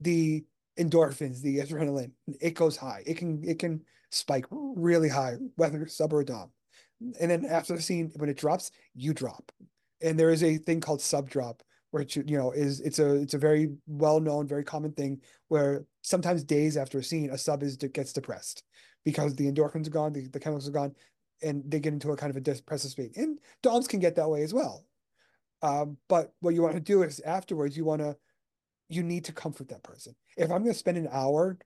the 0.00 0.44
endorphins, 0.78 1.42
the 1.42 1.58
adrenaline, 1.58 2.12
it 2.40 2.54
goes 2.54 2.76
high. 2.76 3.02
It 3.06 3.18
can 3.18 3.42
it 3.44 3.58
can 3.58 3.82
spike 4.10 4.46
really 4.50 5.08
high, 5.08 5.36
whether 5.56 5.86
sub 5.86 6.12
or 6.12 6.24
dom. 6.24 6.50
And 7.00 7.30
then 7.30 7.46
after 7.46 7.74
the 7.74 7.82
scene, 7.82 8.12
when 8.16 8.28
it 8.28 8.36
drops, 8.36 8.70
you 8.94 9.14
drop. 9.14 9.50
And 10.02 10.18
there 10.18 10.30
is 10.30 10.42
a 10.42 10.58
thing 10.58 10.80
called 10.80 11.00
sub 11.00 11.28
drop, 11.28 11.62
which 11.90 12.16
you 12.16 12.36
know 12.36 12.52
is 12.52 12.80
it's 12.80 12.98
a 12.98 13.14
it's 13.16 13.34
a 13.34 13.38
very 13.38 13.70
well 13.86 14.20
known, 14.20 14.46
very 14.46 14.64
common 14.64 14.92
thing 14.92 15.20
where 15.48 15.84
sometimes 16.02 16.44
days 16.44 16.76
after 16.76 16.98
a 16.98 17.04
scene, 17.04 17.30
a 17.30 17.38
sub 17.38 17.62
is 17.62 17.76
gets 17.76 18.12
depressed 18.12 18.62
because 19.04 19.34
the 19.34 19.50
endorphins 19.50 19.86
are 19.86 19.90
gone, 19.90 20.12
the, 20.12 20.28
the 20.28 20.40
chemicals 20.40 20.68
are 20.68 20.72
gone, 20.72 20.94
and 21.42 21.62
they 21.66 21.80
get 21.80 21.92
into 21.92 22.12
a 22.12 22.16
kind 22.16 22.30
of 22.30 22.36
a 22.36 22.40
depressive 22.40 22.90
state. 22.90 23.16
And 23.16 23.38
doms 23.62 23.88
can 23.88 24.00
get 24.00 24.16
that 24.16 24.28
way 24.28 24.42
as 24.42 24.54
well. 24.54 24.84
Um, 25.62 25.96
but 26.08 26.32
what 26.40 26.54
you 26.54 26.62
want 26.62 26.74
to 26.74 26.80
do 26.80 27.02
is 27.02 27.20
afterwards, 27.20 27.76
you 27.76 27.84
want 27.84 28.00
to 28.00 28.16
you 28.88 29.02
need 29.02 29.24
to 29.24 29.32
comfort 29.32 29.68
that 29.68 29.82
person. 29.82 30.14
If 30.36 30.50
I'm 30.50 30.62
going 30.62 30.72
to 30.72 30.78
spend 30.78 30.98
an 30.98 31.08
hour 31.10 31.56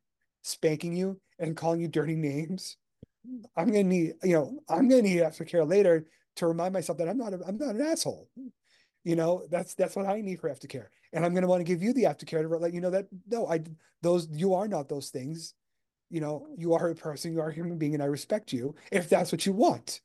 spanking 0.42 0.94
you 0.94 1.18
and 1.38 1.56
calling 1.56 1.80
you 1.80 1.88
dirty 1.88 2.14
names, 2.16 2.76
I'm 3.56 3.70
going 3.70 3.88
to 3.88 3.96
need 3.96 4.12
you 4.22 4.34
know 4.34 4.58
I'm 4.68 4.88
going 4.88 5.02
to 5.02 5.08
need 5.08 5.20
aftercare 5.20 5.68
later 5.68 6.06
to 6.36 6.46
remind 6.46 6.72
myself 6.72 6.98
that 6.98 7.08
I'm 7.08 7.18
not 7.18 7.32
a, 7.32 7.40
I'm 7.46 7.56
not 7.56 7.74
an 7.74 7.80
asshole. 7.80 8.28
You 9.04 9.16
know, 9.16 9.46
that's 9.50 9.74
that's 9.74 9.96
what 9.96 10.06
I 10.06 10.20
need 10.20 10.40
for 10.40 10.50
aftercare. 10.50 10.86
And 11.12 11.24
I'm 11.24 11.32
going 11.32 11.42
to 11.42 11.48
want 11.48 11.60
to 11.60 11.64
give 11.64 11.82
you 11.82 11.92
the 11.92 12.04
aftercare 12.04 12.42
to 12.42 12.48
let 12.48 12.72
you 12.72 12.80
know 12.80 12.90
that 12.90 13.06
no, 13.28 13.46
I 13.46 13.60
those 14.02 14.28
you 14.32 14.54
are 14.54 14.68
not 14.68 14.88
those 14.88 15.10
things. 15.10 15.54
You 16.10 16.20
know, 16.20 16.46
you 16.56 16.74
are 16.74 16.90
a 16.90 16.94
person, 16.94 17.32
you 17.32 17.40
are 17.40 17.48
a 17.48 17.54
human 17.54 17.78
being, 17.78 17.94
and 17.94 18.02
I 18.02 18.06
respect 18.06 18.52
you 18.52 18.74
if 18.90 19.08
that's 19.08 19.32
what 19.32 19.46
you 19.46 19.52
want. 19.52 20.00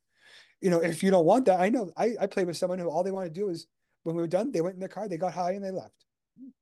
You 0.62 0.70
know, 0.70 0.80
if 0.80 1.04
you 1.04 1.12
don't 1.12 1.26
want 1.26 1.46
that, 1.46 1.60
I 1.60 1.70
know 1.70 1.92
I, 1.96 2.16
I 2.20 2.28
played 2.28 2.48
with 2.48 2.58
someone 2.58 2.80
who 2.80 2.90
all 2.90 3.04
they 3.04 3.12
want 3.12 3.28
to 3.28 3.40
do 3.40 3.50
is 3.50 3.68
when 4.04 4.16
we 4.16 4.22
were 4.22 4.28
done, 4.28 4.52
they 4.52 4.62
went 4.62 4.74
in 4.74 4.80
their 4.80 4.90
car, 4.90 5.08
they 5.08 5.18
got 5.18 5.34
high 5.34 5.52
and 5.52 5.64
they 5.64 5.72
left. 5.72 6.06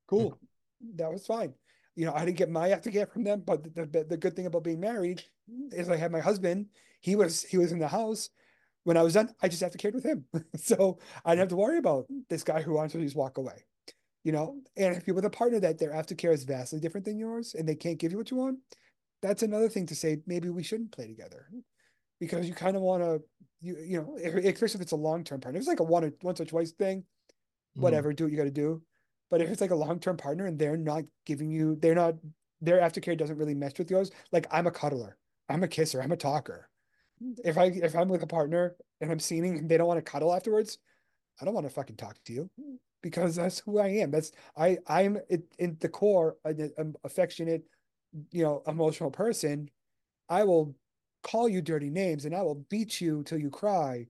Cool. 0.08 0.32
Mm-hmm. 0.32 0.98
That 0.98 1.12
was 1.12 1.26
fine. 1.26 1.54
You 1.98 2.06
know, 2.06 2.14
I 2.14 2.24
didn't 2.24 2.38
get 2.38 2.50
my 2.50 2.70
aftercare 2.70 3.12
from 3.12 3.26
them, 3.26 3.42
but 3.46 3.64
the, 3.76 3.86
the, 3.86 4.06
the 4.06 4.18
good 4.18 4.36
thing 4.36 4.46
about 4.46 4.64
being 4.64 4.80
married 4.80 5.24
is 5.72 5.90
I 5.90 5.98
had 5.98 6.14
my 6.14 6.22
husband. 6.22 6.68
He 7.02 7.18
was 7.18 7.44
he 7.44 7.58
was 7.58 7.74
in 7.74 7.80
the 7.80 7.88
house 7.90 8.30
when 8.88 8.96
I 8.96 9.04
was 9.04 9.16
done, 9.16 9.30
I 9.42 9.50
just 9.50 9.62
have 9.62 9.74
to 9.74 9.78
care 9.78 9.92
with 9.92 10.06
him. 10.06 10.24
so 10.56 10.98
I 11.26 11.32
didn't 11.32 11.42
have 11.42 11.50
to 11.50 11.58
worry 11.58 11.78
about 11.78 12.06
this 12.30 12.46
guy 12.46 12.62
who 12.62 12.76
wants 12.76 12.94
to 12.94 13.02
just 13.02 13.18
walk 13.18 13.38
away. 13.38 13.66
You 14.24 14.32
know, 14.32 14.62
and 14.78 14.96
if 14.96 15.06
you're 15.06 15.16
with 15.16 15.26
a 15.26 15.30
partner 15.30 15.60
that 15.60 15.78
their 15.78 15.92
aftercare 15.92 16.32
is 16.34 16.46
vastly 16.46 16.80
different 16.80 17.04
than 17.04 17.20
yours 17.20 17.54
and 17.54 17.68
they 17.68 17.76
can't 17.76 17.98
give 17.98 18.14
you 18.14 18.18
what 18.18 18.32
you 18.32 18.38
want, 18.38 18.60
that's 19.22 19.44
another 19.44 19.68
thing 19.68 19.88
to 19.88 19.96
say 19.96 20.20
maybe 20.26 20.48
we 20.48 20.64
shouldn't 20.64 20.94
play 20.94 21.06
together. 21.06 21.50
Because 22.22 22.48
you 22.48 22.54
kind 22.54 22.78
of 22.78 22.82
want 22.82 23.04
to, 23.04 23.22
you 23.60 23.76
you 23.78 24.02
know, 24.02 24.16
especially 24.18 24.78
if 24.78 24.82
it's 24.82 24.94
a 24.94 24.96
long 24.96 25.26
term 25.26 25.42
partner. 25.42 25.60
It's 25.60 25.68
like 25.68 25.82
a 25.82 25.84
one 25.84 26.06
or 26.06 26.14
once 26.22 26.40
or 26.40 26.46
twice 26.46 26.72
thing, 26.72 27.00
mm-hmm. 27.00 27.82
whatever, 27.82 28.14
mm. 28.14 28.16
do 28.16 28.24
what 28.24 28.32
you 28.32 28.38
got 28.38 28.46
to 28.46 28.52
do. 28.52 28.82
But 29.30 29.42
if 29.42 29.50
it's 29.50 29.62
like 29.62 29.72
a 29.72 29.76
long 29.76 30.00
term 30.00 30.18
partner 30.18 30.46
and 30.46 30.58
they're 30.58 30.78
not 30.78 31.04
giving 31.26 31.52
you, 31.52 31.76
they're 31.76 31.96
not, 31.96 32.16
their 32.62 32.80
aftercare 32.80 33.18
doesn't 33.18 33.38
really 33.38 33.56
mesh 33.56 33.78
with 33.78 33.92
yours. 33.92 34.12
Like 34.32 34.48
I'm 34.52 34.68
a 34.68 34.72
cuddler, 34.72 35.18
I'm 35.50 35.64
a 35.64 35.68
kisser, 35.68 36.02
I'm 36.02 36.12
a 36.12 36.18
talker 36.18 36.70
if 37.44 37.58
I 37.58 37.66
if 37.66 37.96
I'm 37.96 38.10
with 38.10 38.24
a 38.24 38.28
partner 38.28 38.76
and 39.02 39.12
I'm 39.12 39.20
seeing 39.20 39.58
and 39.58 39.70
they 39.70 39.78
don't 39.78 39.88
want 39.88 40.04
to 40.04 40.12
cuddle 40.12 40.34
afterwards, 40.34 40.78
I 41.42 41.46
don't 41.46 41.54
want 41.54 41.68
to 41.68 41.74
fucking 41.74 41.96
talk 41.96 42.18
to 42.26 42.34
you 42.34 42.50
because 43.02 43.36
that's 43.36 43.60
who 43.60 43.80
I 43.80 43.88
am. 43.88 44.12
That's 44.12 44.32
I 44.56 44.78
I'm 44.88 45.18
in 45.60 45.78
the 45.80 45.90
core 45.90 46.38
an 46.46 46.96
affectionate, 47.04 47.64
you 48.32 48.44
know, 48.44 48.64
emotional 48.68 49.12
person. 49.12 49.70
I 50.30 50.44
will 50.44 50.76
call 51.24 51.50
you 51.50 51.62
dirty 51.62 51.90
names 51.90 52.26
and 52.26 52.36
I 52.36 52.42
will 52.42 52.66
beat 52.70 53.02
you 53.02 53.24
till 53.24 53.40
you 53.40 53.50
cry. 53.50 54.08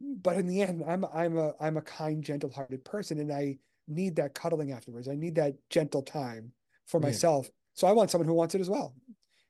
But 0.00 0.36
in 0.36 0.46
the 0.46 0.62
end, 0.62 0.82
I'm 0.86 1.04
I'm 1.14 1.38
a 1.38 1.52
I'm 1.60 1.76
a 1.76 1.82
kind, 1.82 2.24
gentle-hearted 2.24 2.84
person, 2.84 3.20
and 3.20 3.32
I 3.32 3.58
need 3.88 4.16
that 4.16 4.34
cuddling 4.34 4.72
afterwards. 4.72 5.08
I 5.08 5.14
need 5.14 5.34
that 5.36 5.54
gentle 5.70 6.02
time 6.02 6.52
for 6.86 7.00
yeah. 7.00 7.06
myself. 7.06 7.50
So 7.74 7.86
I 7.86 7.92
want 7.92 8.10
someone 8.10 8.28
who 8.28 8.34
wants 8.34 8.54
it 8.54 8.60
as 8.60 8.68
well 8.70 8.94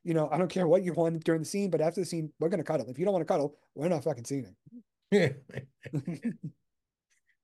you 0.03 0.13
know, 0.13 0.29
I 0.31 0.37
don't 0.37 0.49
care 0.49 0.67
what 0.67 0.83
you 0.83 0.93
want 0.93 1.23
during 1.23 1.41
the 1.41 1.47
scene, 1.47 1.69
but 1.69 1.81
after 1.81 2.01
the 2.01 2.05
scene, 2.05 2.31
we're 2.39 2.49
gonna 2.49 2.63
cuddle. 2.63 2.89
If 2.89 2.99
you 2.99 3.05
don't 3.05 3.13
want 3.13 3.25
to 3.25 3.31
cuddle, 3.31 3.57
we're 3.73 3.87
not 3.87 4.03
fucking 4.03 4.25
seeing 4.25 4.53
it. 5.11 5.43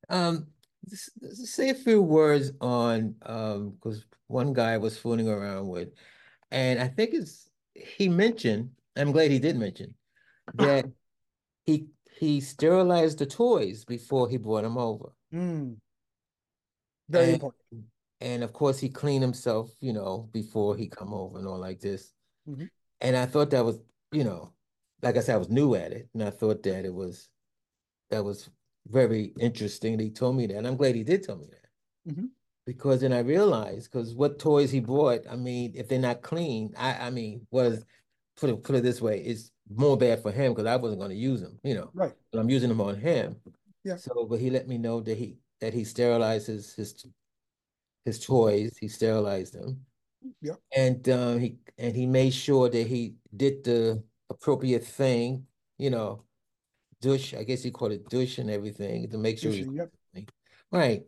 um, 0.09 0.47
say 0.87 1.69
a 1.69 1.75
few 1.75 2.01
words 2.01 2.51
on 2.59 3.15
um 3.25 3.71
because 3.71 4.05
one 4.27 4.53
guy 4.53 4.77
was 4.77 4.97
fooling 4.97 5.29
around 5.29 5.67
with, 5.67 5.89
and 6.51 6.79
I 6.79 6.87
think 6.87 7.13
it's 7.13 7.49
he 7.73 8.09
mentioned. 8.09 8.71
I'm 8.97 9.13
glad 9.13 9.31
he 9.31 9.39
did 9.39 9.55
mention 9.55 9.95
that 10.55 10.85
he 11.65 11.87
he 12.19 12.41
sterilized 12.41 13.19
the 13.19 13.25
toys 13.25 13.85
before 13.85 14.27
he 14.27 14.35
brought 14.35 14.63
them 14.63 14.77
over. 14.77 15.13
Mm. 15.33 15.77
Very 17.09 17.25
and, 17.25 17.33
important. 17.33 17.83
And 18.21 18.43
of 18.43 18.53
course, 18.53 18.79
he 18.79 18.89
cleaned 18.89 19.23
himself, 19.23 19.71
you 19.79 19.93
know, 19.93 20.29
before 20.31 20.75
he 20.75 20.87
come 20.87 21.13
over 21.13 21.37
and 21.37 21.47
all 21.47 21.59
like 21.59 21.79
this. 21.79 22.13
Mm-hmm. 22.47 22.65
And 23.01 23.15
I 23.15 23.25
thought 23.25 23.49
that 23.51 23.65
was, 23.65 23.79
you 24.11 24.23
know, 24.23 24.53
like 25.01 25.17
I 25.17 25.21
said, 25.21 25.35
I 25.35 25.39
was 25.39 25.49
new 25.49 25.75
at 25.75 25.91
it, 25.91 26.09
and 26.13 26.23
I 26.23 26.29
thought 26.29 26.63
that 26.63 26.85
it 26.85 26.93
was 26.93 27.29
that 28.09 28.23
was 28.23 28.49
very 28.87 29.33
interesting. 29.39 29.99
He 29.99 30.09
told 30.09 30.35
me 30.35 30.47
that, 30.47 30.57
and 30.57 30.67
I'm 30.67 30.75
glad 30.75 30.95
he 30.95 31.03
did 31.03 31.23
tell 31.23 31.37
me 31.37 31.47
that. 31.49 32.11
Mm-hmm. 32.13 32.25
Because 32.65 33.01
then 33.01 33.13
I 33.13 33.19
realized, 33.19 33.91
because 33.91 34.13
what 34.13 34.37
toys 34.37 34.71
he 34.71 34.79
brought, 34.79 35.21
I 35.29 35.35
mean, 35.35 35.71
if 35.75 35.87
they're 35.87 35.99
not 35.99 36.21
clean, 36.21 36.73
I, 36.77 37.07
I 37.07 37.09
mean, 37.09 37.47
was 37.51 37.85
put 38.37 38.49
it 38.49 38.63
put 38.63 38.75
it 38.75 38.83
this 38.83 39.01
way, 39.01 39.19
it's 39.19 39.51
more 39.73 39.97
bad 39.97 40.21
for 40.21 40.31
him 40.31 40.53
because 40.53 40.67
I 40.67 40.75
wasn't 40.75 40.99
going 40.99 41.11
to 41.11 41.17
use 41.17 41.41
them, 41.41 41.59
you 41.63 41.75
know. 41.75 41.89
Right. 41.93 42.13
But 42.31 42.39
I'm 42.39 42.49
using 42.49 42.69
them 42.69 42.81
on 42.81 42.95
him. 42.95 43.37
Yeah. 43.83 43.95
So, 43.95 44.27
but 44.29 44.39
he 44.39 44.49
let 44.49 44.67
me 44.67 44.77
know 44.77 45.01
that 45.01 45.17
he 45.17 45.37
that 45.61 45.73
he 45.73 45.81
sterilizes 45.81 46.75
his 46.75 47.05
his 48.05 48.19
toys. 48.19 48.77
He 48.77 48.87
sterilized 48.87 49.53
them. 49.53 49.85
Yeah. 50.41 50.55
And 50.75 51.07
um, 51.09 51.39
he 51.39 51.57
and 51.77 51.95
he 51.95 52.05
made 52.05 52.33
sure 52.33 52.69
that 52.69 52.87
he 52.87 53.15
did 53.35 53.63
the 53.63 54.03
appropriate 54.29 54.83
thing, 54.83 55.45
you 55.77 55.89
know, 55.89 56.23
douche. 57.01 57.33
I 57.33 57.43
guess 57.43 57.63
he 57.63 57.71
called 57.71 57.93
it 57.93 58.09
douche 58.09 58.37
and 58.37 58.49
everything 58.49 59.09
to 59.09 59.17
make 59.17 59.39
sure. 59.39 59.51
yep. 59.51 59.91
Right. 60.71 61.03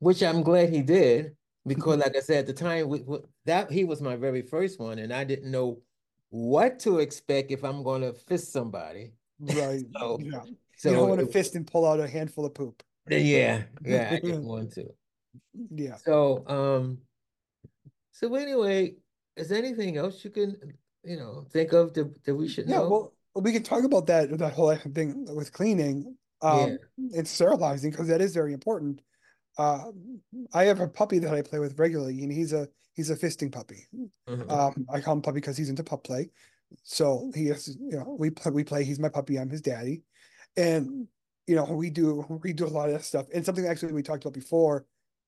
Which 0.00 0.22
I'm 0.22 0.42
glad 0.42 0.70
he 0.70 0.82
did 0.82 1.36
because, 1.66 1.98
like 1.98 2.16
I 2.16 2.20
said 2.20 2.38
at 2.38 2.46
the 2.46 2.52
time, 2.52 2.88
we, 2.88 3.00
we, 3.02 3.18
that 3.46 3.70
he 3.70 3.84
was 3.84 4.00
my 4.00 4.16
very 4.16 4.42
first 4.42 4.80
one, 4.80 4.98
and 4.98 5.12
I 5.12 5.24
didn't 5.24 5.50
know 5.50 5.80
what 6.30 6.80
to 6.80 6.98
expect 6.98 7.52
if 7.52 7.64
I'm 7.64 7.82
going 7.82 8.02
to 8.02 8.12
fist 8.12 8.52
somebody. 8.52 9.12
Right. 9.38 9.84
so, 9.98 10.18
yeah. 10.20 10.42
So 10.76 10.90
you 10.90 10.96
don't 10.96 11.08
want 11.08 11.20
to 11.20 11.26
fist 11.26 11.54
and 11.54 11.66
pull 11.66 11.86
out 11.86 12.00
a 12.00 12.08
handful 12.08 12.44
of 12.44 12.54
poop. 12.54 12.82
Yeah. 13.08 13.62
Yeah. 13.84 14.08
I 14.12 14.20
didn't 14.20 14.44
want 14.44 14.72
to. 14.72 14.86
Yeah. 15.70 15.96
So, 15.96 16.44
um, 16.46 16.98
so 18.12 18.34
anyway, 18.34 18.94
is 19.36 19.48
there 19.48 19.58
anything 19.58 19.96
else 19.96 20.24
you 20.24 20.30
can, 20.30 20.56
you 21.04 21.16
know, 21.16 21.46
think 21.52 21.72
of 21.72 21.92
that, 21.94 22.24
that 22.24 22.34
we 22.34 22.48
should 22.48 22.68
yeah, 22.68 22.78
know? 22.78 22.88
well, 22.88 23.12
we 23.34 23.52
can 23.52 23.62
talk 23.62 23.84
about 23.84 24.06
that 24.06 24.36
that 24.38 24.52
whole 24.52 24.74
thing 24.76 25.26
with 25.34 25.52
cleaning 25.52 26.16
um, 26.42 26.78
yeah. 26.96 27.18
and 27.18 27.26
sterilizing 27.26 27.90
because 27.90 28.08
that 28.08 28.20
is 28.20 28.32
very 28.32 28.52
important. 28.52 29.00
Uh, 29.58 29.86
I 30.52 30.64
have 30.64 30.80
a 30.80 30.88
puppy 30.88 31.18
that 31.20 31.32
I 31.32 31.42
play 31.42 31.58
with 31.58 31.78
regularly, 31.78 32.22
and 32.22 32.32
he's 32.32 32.52
a 32.52 32.68
he's 32.94 33.10
a 33.10 33.16
fisting 33.16 33.52
puppy. 33.52 33.86
Mm-hmm. 34.28 34.50
Um, 34.50 34.86
I 34.92 35.00
call 35.00 35.14
him 35.14 35.22
puppy 35.22 35.36
because 35.36 35.56
he's 35.56 35.68
into 35.68 35.84
pup 35.84 36.04
play. 36.04 36.30
So 36.82 37.30
he 37.34 37.48
is, 37.48 37.76
you 37.80 37.98
know, 37.98 38.16
we 38.18 38.30
play, 38.30 38.52
we 38.52 38.64
play. 38.64 38.84
He's 38.84 38.98
my 38.98 39.08
puppy. 39.08 39.38
I'm 39.38 39.50
his 39.50 39.60
daddy, 39.60 40.02
And 40.56 41.06
you 41.46 41.56
know, 41.56 41.64
we 41.64 41.90
do 41.90 42.24
we 42.42 42.52
do 42.52 42.66
a 42.66 42.68
lot 42.68 42.88
of 42.88 42.94
that 42.94 43.04
stuff. 43.04 43.26
And 43.34 43.44
something 43.44 43.66
actually 43.66 43.92
we 43.92 44.02
talked 44.02 44.24
about 44.24 44.34
before, 44.34 44.86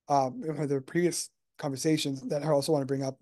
um, 0.09 0.41
in 0.43 0.53
one 0.53 0.63
of 0.63 0.69
the 0.69 0.81
previous 0.81 1.29
conversations 1.57 2.21
that 2.29 2.43
I 2.43 2.49
also 2.49 2.71
want 2.71 2.83
to 2.83 2.87
bring 2.87 3.03
up 3.03 3.17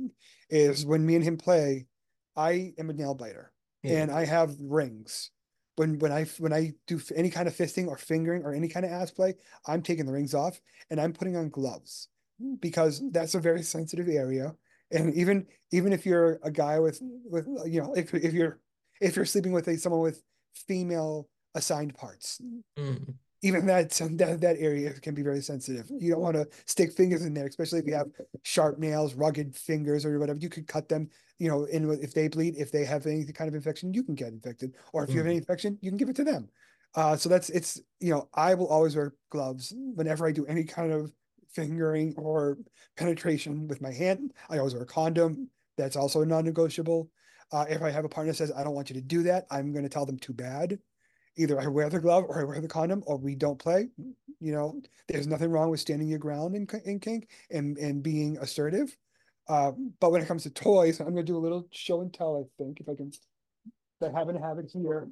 is 0.49 0.85
when 0.85 1.05
me 1.05 1.15
and 1.15 1.23
him 1.23 1.37
play, 1.37 1.87
I 2.35 2.73
am 2.77 2.89
a 2.89 2.93
nail 2.93 3.15
biter 3.15 3.51
Yeah. 3.83 4.01
and 4.03 4.11
I 4.11 4.25
have 4.25 4.55
rings. 4.59 5.31
When 5.77 5.99
when 5.99 6.11
I 6.11 6.23
when 6.39 6.53
I 6.53 6.73
do 6.87 7.01
any 7.15 7.29
kind 7.29 7.47
of 7.47 7.55
fisting 7.55 7.87
or 7.87 7.97
fingering 7.97 8.43
or 8.43 8.53
any 8.53 8.69
kind 8.69 8.85
of 8.85 8.91
ass 8.91 9.11
play, 9.11 9.35
I'm 9.67 9.81
taking 9.81 10.05
the 10.05 10.13
rings 10.13 10.33
off 10.33 10.59
and 10.89 11.01
I'm 11.01 11.11
putting 11.13 11.35
on 11.35 11.49
gloves 11.49 12.07
because 12.61 13.01
that's 13.11 13.35
a 13.35 13.39
very 13.39 13.61
sensitive 13.61 14.07
area. 14.07 14.53
And 14.91 15.13
even 15.15 15.47
even 15.71 15.91
if 15.91 16.05
you're 16.05 16.39
a 16.43 16.51
guy 16.51 16.79
with 16.79 16.99
with 17.01 17.47
you 17.65 17.81
know 17.81 17.93
if 17.93 18.13
if 18.13 18.33
you're 18.33 18.59
if 19.01 19.15
you're 19.17 19.25
sleeping 19.25 19.51
with 19.51 19.67
a 19.67 19.77
someone 19.77 20.01
with 20.01 20.21
female 20.53 21.27
assigned 21.55 21.95
parts, 21.95 22.39
Mm. 22.77 23.15
even 23.41 23.65
that 23.65 23.89
that 24.17 24.41
that 24.41 24.57
area 24.59 24.93
can 24.99 25.15
be 25.15 25.23
very 25.23 25.41
sensitive. 25.41 25.89
You 25.89 26.11
don't 26.11 26.21
want 26.21 26.35
to 26.35 26.47
stick 26.65 26.91
fingers 26.93 27.25
in 27.25 27.33
there, 27.33 27.47
especially 27.47 27.79
if 27.79 27.87
you 27.87 27.95
have 27.95 28.11
sharp 28.43 28.77
nails, 28.77 29.15
rugged 29.15 29.55
fingers, 29.55 30.05
or 30.05 30.19
whatever. 30.19 30.39
You 30.39 30.49
could 30.49 30.67
cut 30.67 30.87
them. 30.87 31.09
You 31.39 31.49
know, 31.49 31.63
in 31.65 31.89
if 32.01 32.13
they 32.13 32.27
bleed, 32.27 32.55
if 32.57 32.71
they 32.71 32.85
have 32.85 33.05
any 33.07 33.25
kind 33.25 33.47
of 33.47 33.55
infection, 33.55 33.93
you 33.93 34.03
can 34.03 34.15
get 34.15 34.31
infected. 34.31 34.75
Or 34.93 35.03
if 35.03 35.09
you 35.09 35.17
have 35.17 35.27
any 35.27 35.37
infection, 35.37 35.77
you 35.81 35.89
can 35.91 35.97
give 35.97 36.09
it 36.09 36.15
to 36.17 36.23
them. 36.23 36.49
Uh, 36.95 37.17
so 37.17 37.27
that's 37.27 37.49
it's 37.49 37.81
you 37.99 38.11
know 38.11 38.29
I 38.33 38.53
will 38.53 38.67
always 38.67 38.95
wear 38.95 39.15
gloves 39.29 39.73
whenever 39.95 40.25
I 40.27 40.31
do 40.31 40.45
any 40.45 40.63
kind 40.63 40.91
of 40.93 41.11
fingering 41.51 42.13
or 42.17 42.57
penetration 42.97 43.67
with 43.67 43.81
my 43.81 43.91
hand. 43.91 44.33
I 44.49 44.57
always 44.59 44.73
wear 44.73 44.83
a 44.83 44.85
condom. 44.85 45.49
That's 45.77 45.97
also 45.97 46.23
non-negotiable. 46.23 47.09
Uh, 47.51 47.65
if 47.69 47.81
I 47.81 47.91
have 47.91 48.05
a 48.05 48.09
partner 48.09 48.31
that 48.31 48.37
says 48.37 48.51
I 48.55 48.63
don't 48.63 48.73
want 48.73 48.89
you 48.89 48.95
to 48.95 49.01
do 49.01 49.23
that, 49.23 49.45
I'm 49.51 49.71
going 49.73 49.83
to 49.83 49.89
tell 49.89 50.05
them 50.05 50.17
too 50.17 50.33
bad 50.33 50.79
either 51.37 51.59
I 51.59 51.67
wear 51.67 51.89
the 51.89 51.99
glove 51.99 52.25
or 52.27 52.39
I 52.39 52.43
wear 52.43 52.61
the 52.61 52.67
condom 52.67 53.03
or 53.05 53.17
we 53.17 53.35
don't 53.35 53.59
play. 53.59 53.89
You 54.39 54.53
know, 54.53 54.81
there's 55.07 55.27
nothing 55.27 55.51
wrong 55.51 55.69
with 55.69 55.79
standing 55.79 56.07
your 56.07 56.19
ground 56.19 56.55
in, 56.55 56.67
in 56.85 56.99
kink 56.99 57.29
and, 57.51 57.77
and 57.77 58.03
being 58.03 58.37
assertive. 58.39 58.95
Uh, 59.47 59.71
but 59.99 60.11
when 60.11 60.21
it 60.21 60.27
comes 60.27 60.43
to 60.43 60.49
toys, 60.49 60.99
I'm 60.99 61.13
going 61.13 61.17
to 61.17 61.23
do 61.23 61.37
a 61.37 61.39
little 61.39 61.67
show 61.71 62.01
and 62.01 62.13
tell, 62.13 62.37
I 62.37 62.63
think, 62.63 62.79
if 62.79 62.89
I 62.89 62.95
can. 62.95 63.11
I 64.01 64.17
happen 64.17 64.35
to 64.35 64.41
have 64.41 64.57
it 64.57 64.69
here. 64.73 65.07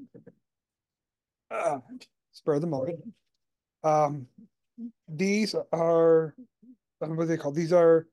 Uh, 1.49 1.77
spur 2.31 2.59
the 2.59 2.67
moment. 2.67 2.99
Um, 3.83 4.27
these 5.07 5.55
are, 5.71 6.35
what 6.99 7.19
are 7.19 7.25
they 7.25 7.37
called? 7.37 7.55
These 7.55 7.73
are 7.73 8.07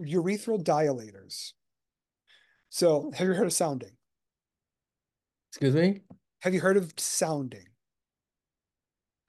urethral 0.00 0.62
dilators. 0.62 1.52
So, 2.68 3.10
have 3.14 3.26
you 3.26 3.34
heard 3.34 3.46
of 3.46 3.52
sounding? 3.52 3.96
Excuse 5.50 5.74
me? 5.74 6.00
Have 6.40 6.54
you 6.54 6.60
heard 6.60 6.76
of 6.76 6.92
sounding? 6.96 7.66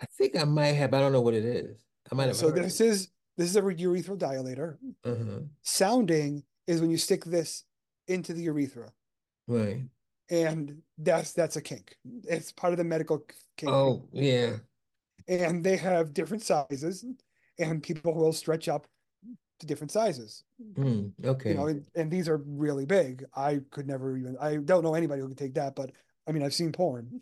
I 0.02 0.06
think 0.18 0.36
I 0.38 0.46
might 0.46 0.74
have. 0.74 0.94
I 0.94 1.00
don't 1.00 1.12
know 1.12 1.22
what 1.22 1.34
it 1.34 1.46
is. 1.46 1.78
I 2.12 2.16
might 2.16 2.28
have 2.28 2.36
So 2.36 2.50
this 2.52 2.80
it. 2.82 2.88
is 2.88 3.10
this 3.38 3.50
is 3.50 3.56
a 3.56 3.62
urethral 3.62 4.18
dilator. 4.18 4.78
Uh-huh. 5.06 5.40
Sounding 5.62 6.44
is 6.68 6.82
when 6.82 6.90
you 6.90 6.98
stick 6.98 7.24
this 7.26 7.64
into 8.08 8.34
the 8.34 8.42
urethra, 8.44 8.92
Right. 9.48 9.84
and 10.30 10.82
that's 10.98 11.34
that's 11.34 11.56
a 11.56 11.62
kink. 11.62 11.98
It's 12.24 12.52
part 12.52 12.74
of 12.74 12.78
the 12.78 12.84
medical 12.84 13.26
kink, 13.58 13.72
Oh, 13.72 14.08
yeah. 14.12 14.58
and 15.28 15.64
they 15.64 15.78
have 15.78 16.14
different 16.14 16.44
sizes, 16.44 17.06
and 17.60 17.84
people 17.84 18.14
will 18.14 18.34
stretch 18.34 18.68
up 18.68 18.88
to 19.60 19.68
different 19.68 19.92
sizes. 19.92 20.44
Mm, 20.74 21.12
okay. 21.24 21.52
You 21.52 21.56
know, 21.58 21.68
and, 21.68 21.86
and 21.96 22.12
these 22.12 22.28
are 22.28 22.38
really 22.46 22.86
big. 22.86 23.24
I 23.36 23.62
could 23.70 23.88
never 23.88 24.18
even. 24.18 24.36
I 24.42 24.58
don't 24.58 24.84
know 24.84 24.96
anybody 24.96 25.22
who 25.22 25.28
could 25.30 25.38
take 25.38 25.54
that, 25.54 25.76
but 25.76 25.92
I 26.32 26.34
mean, 26.34 26.44
I've 26.44 26.54
seen 26.54 26.72
porn. 26.72 27.20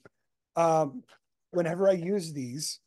Um, 0.56 1.04
whenever 1.50 1.90
I 1.90 1.94
use 1.94 2.32
these, 2.32 2.80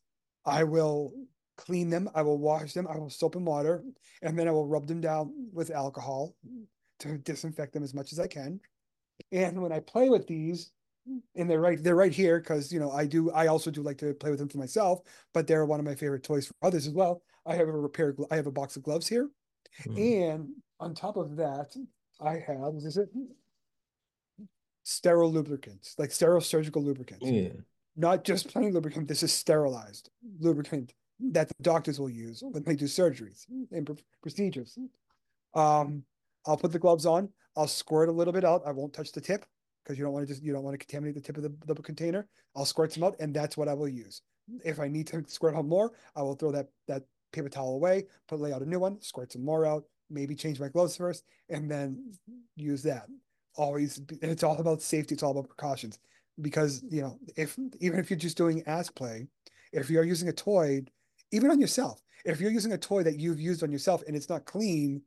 I 0.46 0.62
will 0.62 1.12
clean 1.56 1.90
them. 1.90 2.08
I 2.14 2.22
will 2.22 2.38
wash 2.38 2.74
them. 2.74 2.86
I 2.86 2.96
will 2.96 3.10
soap 3.10 3.34
and 3.34 3.44
water, 3.44 3.82
and 4.22 4.38
then 4.38 4.46
I 4.46 4.52
will 4.52 4.68
rub 4.68 4.86
them 4.86 5.00
down 5.00 5.32
with 5.52 5.72
alcohol 5.72 6.36
to 7.00 7.18
disinfect 7.18 7.72
them 7.72 7.82
as 7.82 7.92
much 7.92 8.12
as 8.12 8.20
I 8.20 8.28
can. 8.28 8.60
And 9.32 9.60
when 9.60 9.72
I 9.72 9.80
play 9.80 10.10
with 10.10 10.28
these, 10.28 10.70
and 11.34 11.50
they're 11.50 11.60
right, 11.60 11.82
they're 11.82 11.96
right 11.96 12.12
here 12.14 12.38
because 12.38 12.72
you 12.72 12.78
know 12.78 12.92
I 12.92 13.04
do. 13.04 13.32
I 13.32 13.48
also 13.48 13.72
do 13.72 13.82
like 13.82 13.98
to 13.98 14.14
play 14.14 14.30
with 14.30 14.38
them 14.38 14.48
for 14.48 14.58
myself, 14.58 15.00
but 15.34 15.48
they're 15.48 15.66
one 15.66 15.80
of 15.80 15.86
my 15.86 15.96
favorite 15.96 16.22
toys 16.22 16.46
for 16.46 16.54
others 16.62 16.86
as 16.86 16.92
well. 16.92 17.22
I 17.46 17.56
have 17.56 17.66
a 17.66 17.72
repair. 17.72 18.14
I 18.30 18.36
have 18.36 18.46
a 18.46 18.52
box 18.52 18.76
of 18.76 18.84
gloves 18.84 19.08
here, 19.08 19.28
Mm. 19.86 20.28
and 20.28 20.48
on 20.78 20.94
top 20.94 21.16
of 21.16 21.34
that, 21.36 21.74
I 22.20 22.34
have 22.46 22.76
is 22.76 22.96
it 22.96 23.08
sterile 24.84 25.30
lubricants, 25.32 25.94
like 25.98 26.10
sterile 26.10 26.40
surgical 26.40 26.82
lubricants 26.82 27.24
Yeah. 27.26 27.50
not 27.96 28.24
just 28.24 28.48
plain 28.48 28.72
lubricant. 28.72 29.08
This 29.08 29.22
is 29.22 29.32
sterilized 29.32 30.10
lubricant 30.40 30.94
that 31.20 31.48
the 31.48 31.54
doctors 31.62 32.00
will 32.00 32.10
use 32.10 32.42
when 32.42 32.62
they 32.64 32.74
do 32.74 32.86
surgeries 32.86 33.46
and 33.70 33.86
pr- 33.86 33.92
procedures. 34.22 34.76
Um, 35.54 36.04
I'll 36.46 36.56
put 36.56 36.72
the 36.72 36.78
gloves 36.78 37.06
on. 37.06 37.28
I'll 37.56 37.68
squirt 37.68 38.08
a 38.08 38.12
little 38.12 38.32
bit 38.32 38.44
out. 38.44 38.62
I 38.66 38.72
won't 38.72 38.92
touch 38.92 39.12
the 39.12 39.20
tip 39.20 39.44
because 39.84 39.98
you 39.98 40.04
don't 40.04 40.12
want 40.12 40.26
to 40.26 40.32
just 40.32 40.42
you 40.42 40.52
don't 40.52 40.64
want 40.64 40.74
to 40.78 40.84
contaminate 40.84 41.14
the 41.14 41.20
tip 41.20 41.36
of 41.36 41.42
the, 41.42 41.54
the 41.66 41.74
container. 41.82 42.26
I'll 42.56 42.64
squirt 42.64 42.92
some 42.92 43.04
out, 43.04 43.16
and 43.20 43.34
that's 43.34 43.56
what 43.56 43.68
I 43.68 43.74
will 43.74 43.88
use. 43.88 44.22
If 44.64 44.80
I 44.80 44.88
need 44.88 45.06
to 45.08 45.22
squirt 45.28 45.54
out 45.54 45.66
more, 45.66 45.92
I 46.16 46.22
will 46.22 46.34
throw 46.34 46.50
that 46.52 46.68
that 46.88 47.02
paper 47.32 47.48
towel 47.48 47.74
away, 47.74 48.06
put 48.28 48.40
lay 48.40 48.52
out 48.52 48.62
a 48.62 48.66
new 48.68 48.78
one, 48.80 49.00
squirt 49.00 49.32
some 49.32 49.44
more 49.44 49.64
out, 49.66 49.84
maybe 50.10 50.34
change 50.34 50.58
my 50.58 50.68
gloves 50.68 50.96
first, 50.96 51.24
and 51.48 51.70
then 51.70 52.12
use 52.56 52.82
that. 52.82 53.06
Always, 53.56 53.98
and 53.98 54.30
it's 54.30 54.42
all 54.42 54.58
about 54.58 54.80
safety. 54.80 55.14
It's 55.14 55.22
all 55.22 55.32
about 55.32 55.48
precautions 55.48 55.98
because 56.40 56.82
you 56.88 57.02
know 57.02 57.18
if 57.36 57.58
even 57.80 57.98
if 57.98 58.10
you're 58.10 58.18
just 58.18 58.36
doing 58.36 58.62
ass 58.66 58.88
play 58.88 59.26
if 59.72 59.90
you're 59.90 60.04
using 60.04 60.28
a 60.28 60.32
toy 60.32 60.80
even 61.30 61.50
on 61.50 61.60
yourself 61.60 62.00
if 62.24 62.40
you're 62.40 62.50
using 62.50 62.72
a 62.72 62.78
toy 62.78 63.02
that 63.02 63.18
you've 63.18 63.40
used 63.40 63.62
on 63.62 63.70
yourself 63.70 64.02
and 64.06 64.16
it's 64.16 64.30
not 64.30 64.46
clean 64.46 65.02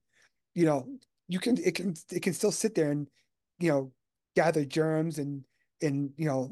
you 0.54 0.66
know 0.66 0.88
you 1.28 1.40
can 1.40 1.58
it 1.64 1.74
can 1.74 1.96
it 2.12 2.22
can 2.22 2.34
still 2.34 2.52
sit 2.52 2.76
there 2.76 2.92
and 2.92 3.08
you 3.60 3.70
know 3.72 3.92
gather 4.36 4.64
germs 4.64 5.18
and 5.18 5.44
and 5.82 6.12
you 6.18 6.28
know 6.28 6.52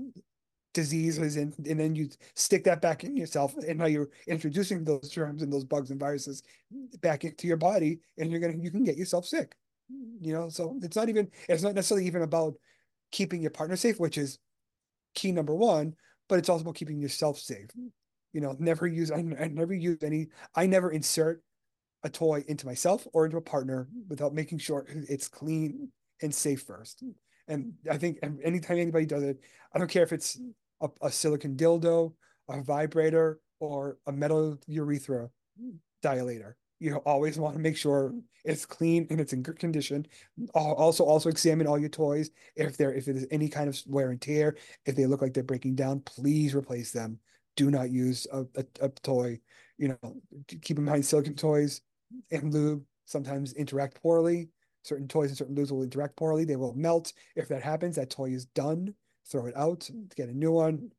diseases 0.73 1.37
and 1.37 1.53
and 1.67 1.79
then 1.79 1.93
you 1.95 2.09
stick 2.35 2.63
that 2.63 2.81
back 2.81 3.03
in 3.03 3.15
yourself 3.15 3.55
and 3.57 3.77
now 3.77 3.85
you're 3.85 4.09
introducing 4.27 4.83
those 4.83 5.07
germs 5.09 5.43
and 5.43 5.53
those 5.53 5.63
bugs 5.63 5.91
and 5.91 5.99
viruses 5.99 6.41
back 7.01 7.23
into 7.23 7.47
your 7.47 7.57
body 7.57 7.99
and 8.17 8.31
you're 8.31 8.39
gonna 8.39 8.57
you 8.57 8.71
can 8.71 8.83
get 8.83 8.97
yourself 8.97 9.23
sick 9.23 9.55
you 9.89 10.33
know 10.33 10.49
so 10.49 10.77
it's 10.81 10.95
not 10.95 11.09
even 11.09 11.27
it's 11.49 11.63
not 11.63 11.75
necessarily 11.75 12.07
even 12.07 12.21
about 12.21 12.53
keeping 13.11 13.41
your 13.41 13.51
partner 13.51 13.75
safe 13.75 13.99
which 13.99 14.17
is 14.17 14.39
key 15.13 15.31
number 15.31 15.55
one, 15.55 15.93
but 16.29 16.39
it's 16.39 16.49
also 16.49 16.63
about 16.63 16.75
keeping 16.75 16.99
yourself 16.99 17.39
safe. 17.39 17.69
You 18.33 18.41
know, 18.41 18.55
never 18.59 18.87
use 18.87 19.11
I, 19.11 19.21
never 19.21 19.73
use 19.73 19.99
any 20.03 20.27
I 20.55 20.65
never 20.65 20.91
insert 20.91 21.43
a 22.03 22.09
toy 22.09 22.43
into 22.47 22.65
myself 22.65 23.07
or 23.13 23.25
into 23.25 23.37
a 23.37 23.41
partner 23.41 23.87
without 24.09 24.33
making 24.33 24.57
sure 24.57 24.85
it's 24.87 25.27
clean 25.27 25.89
and 26.21 26.33
safe 26.33 26.63
first. 26.63 27.03
And 27.47 27.73
I 27.89 27.97
think 27.97 28.19
anytime 28.43 28.79
anybody 28.79 29.05
does 29.05 29.23
it, 29.23 29.39
I 29.73 29.79
don't 29.79 29.89
care 29.89 30.03
if 30.03 30.13
it's 30.13 30.39
a, 30.81 30.89
a 31.01 31.11
silicon 31.11 31.55
dildo, 31.55 32.13
a 32.49 32.61
vibrator, 32.61 33.39
or 33.59 33.97
a 34.07 34.11
metal 34.11 34.57
urethra 34.67 35.29
dilator. 36.03 36.53
You 36.79 36.97
always 37.05 37.37
want 37.37 37.55
to 37.55 37.61
make 37.61 37.77
sure 37.77 38.13
it's 38.43 38.65
clean 38.65 39.07
and 39.09 39.21
it's 39.21 39.33
in 39.33 39.41
good 39.41 39.59
condition. 39.59 40.05
Also, 40.53 41.03
also 41.05 41.29
examine 41.29 41.67
all 41.67 41.79
your 41.79 41.89
toys. 41.89 42.29
If 42.55 42.77
there, 42.77 42.93
if 42.93 43.05
there's 43.05 43.25
any 43.31 43.47
kind 43.47 43.69
of 43.69 43.79
wear 43.87 44.09
and 44.09 44.21
tear, 44.21 44.57
if 44.85 44.95
they 44.95 45.05
look 45.05 45.21
like 45.21 45.33
they're 45.33 45.43
breaking 45.43 45.75
down, 45.75 46.01
please 46.01 46.53
replace 46.53 46.91
them. 46.91 47.19
Do 47.55 47.71
not 47.71 47.91
use 47.91 48.27
a, 48.31 48.41
a, 48.55 48.65
a 48.81 48.89
toy. 48.89 49.39
You 49.77 49.89
know, 49.89 50.21
keep 50.61 50.77
in 50.77 50.83
mind 50.83 51.05
silicon 51.05 51.35
toys 51.35 51.81
and 52.31 52.53
lube 52.53 52.83
sometimes 53.05 53.53
interact 53.53 54.01
poorly. 54.01 54.49
Certain 54.83 55.07
toys 55.07 55.29
and 55.29 55.37
certain 55.37 55.55
lubes 55.55 55.71
will 55.71 55.83
interact 55.83 56.17
poorly. 56.17 56.43
They 56.43 56.57
will 56.57 56.73
melt. 56.73 57.13
If 57.35 57.47
that 57.47 57.63
happens, 57.63 57.95
that 57.95 58.09
toy 58.09 58.31
is 58.31 58.45
done. 58.45 58.93
Throw 59.31 59.45
it 59.45 59.55
out. 59.55 59.89
Get 60.15 60.27
a 60.27 60.37
new 60.37 60.51
one 60.51 60.91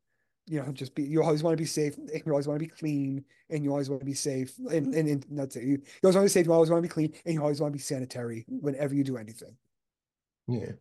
you 0.47 0.61
know, 0.61 0.71
just 0.71 0.93
be, 0.93 1.03
you 1.03 1.23
always 1.23 1.41
want 1.41 1.57
to 1.57 1.61
be 1.61 1.67
safe 1.67 1.97
and 1.97 2.21
you 2.25 2.31
always 2.31 2.47
want 2.47 2.59
to 2.59 2.65
be 2.65 2.71
clean 2.71 3.25
and 3.49 3.63
you 3.63 3.71
always 3.71 3.89
want 3.89 4.01
to 4.01 4.05
be 4.05 4.13
safe 4.13 4.53
and, 4.71 4.93
and, 4.93 5.07
and 5.07 5.25
that's 5.31 5.55
it. 5.55 5.63
You, 5.63 5.69
you 5.71 5.81
always 6.03 6.15
want 6.15 6.23
to 6.23 6.29
be 6.29 6.39
safe, 6.39 6.45
you 6.45 6.53
always 6.53 6.69
want 6.69 6.83
to 6.83 6.87
be 6.87 6.93
clean 6.93 7.13
and 7.25 7.33
you 7.33 7.41
always 7.41 7.59
want 7.59 7.73
to 7.73 7.77
be 7.77 7.81
sanitary 7.81 8.45
whenever 8.47 8.93
you 8.93 9.03
do 9.03 9.17
anything. 9.17 9.55
Yeah. 10.47 10.73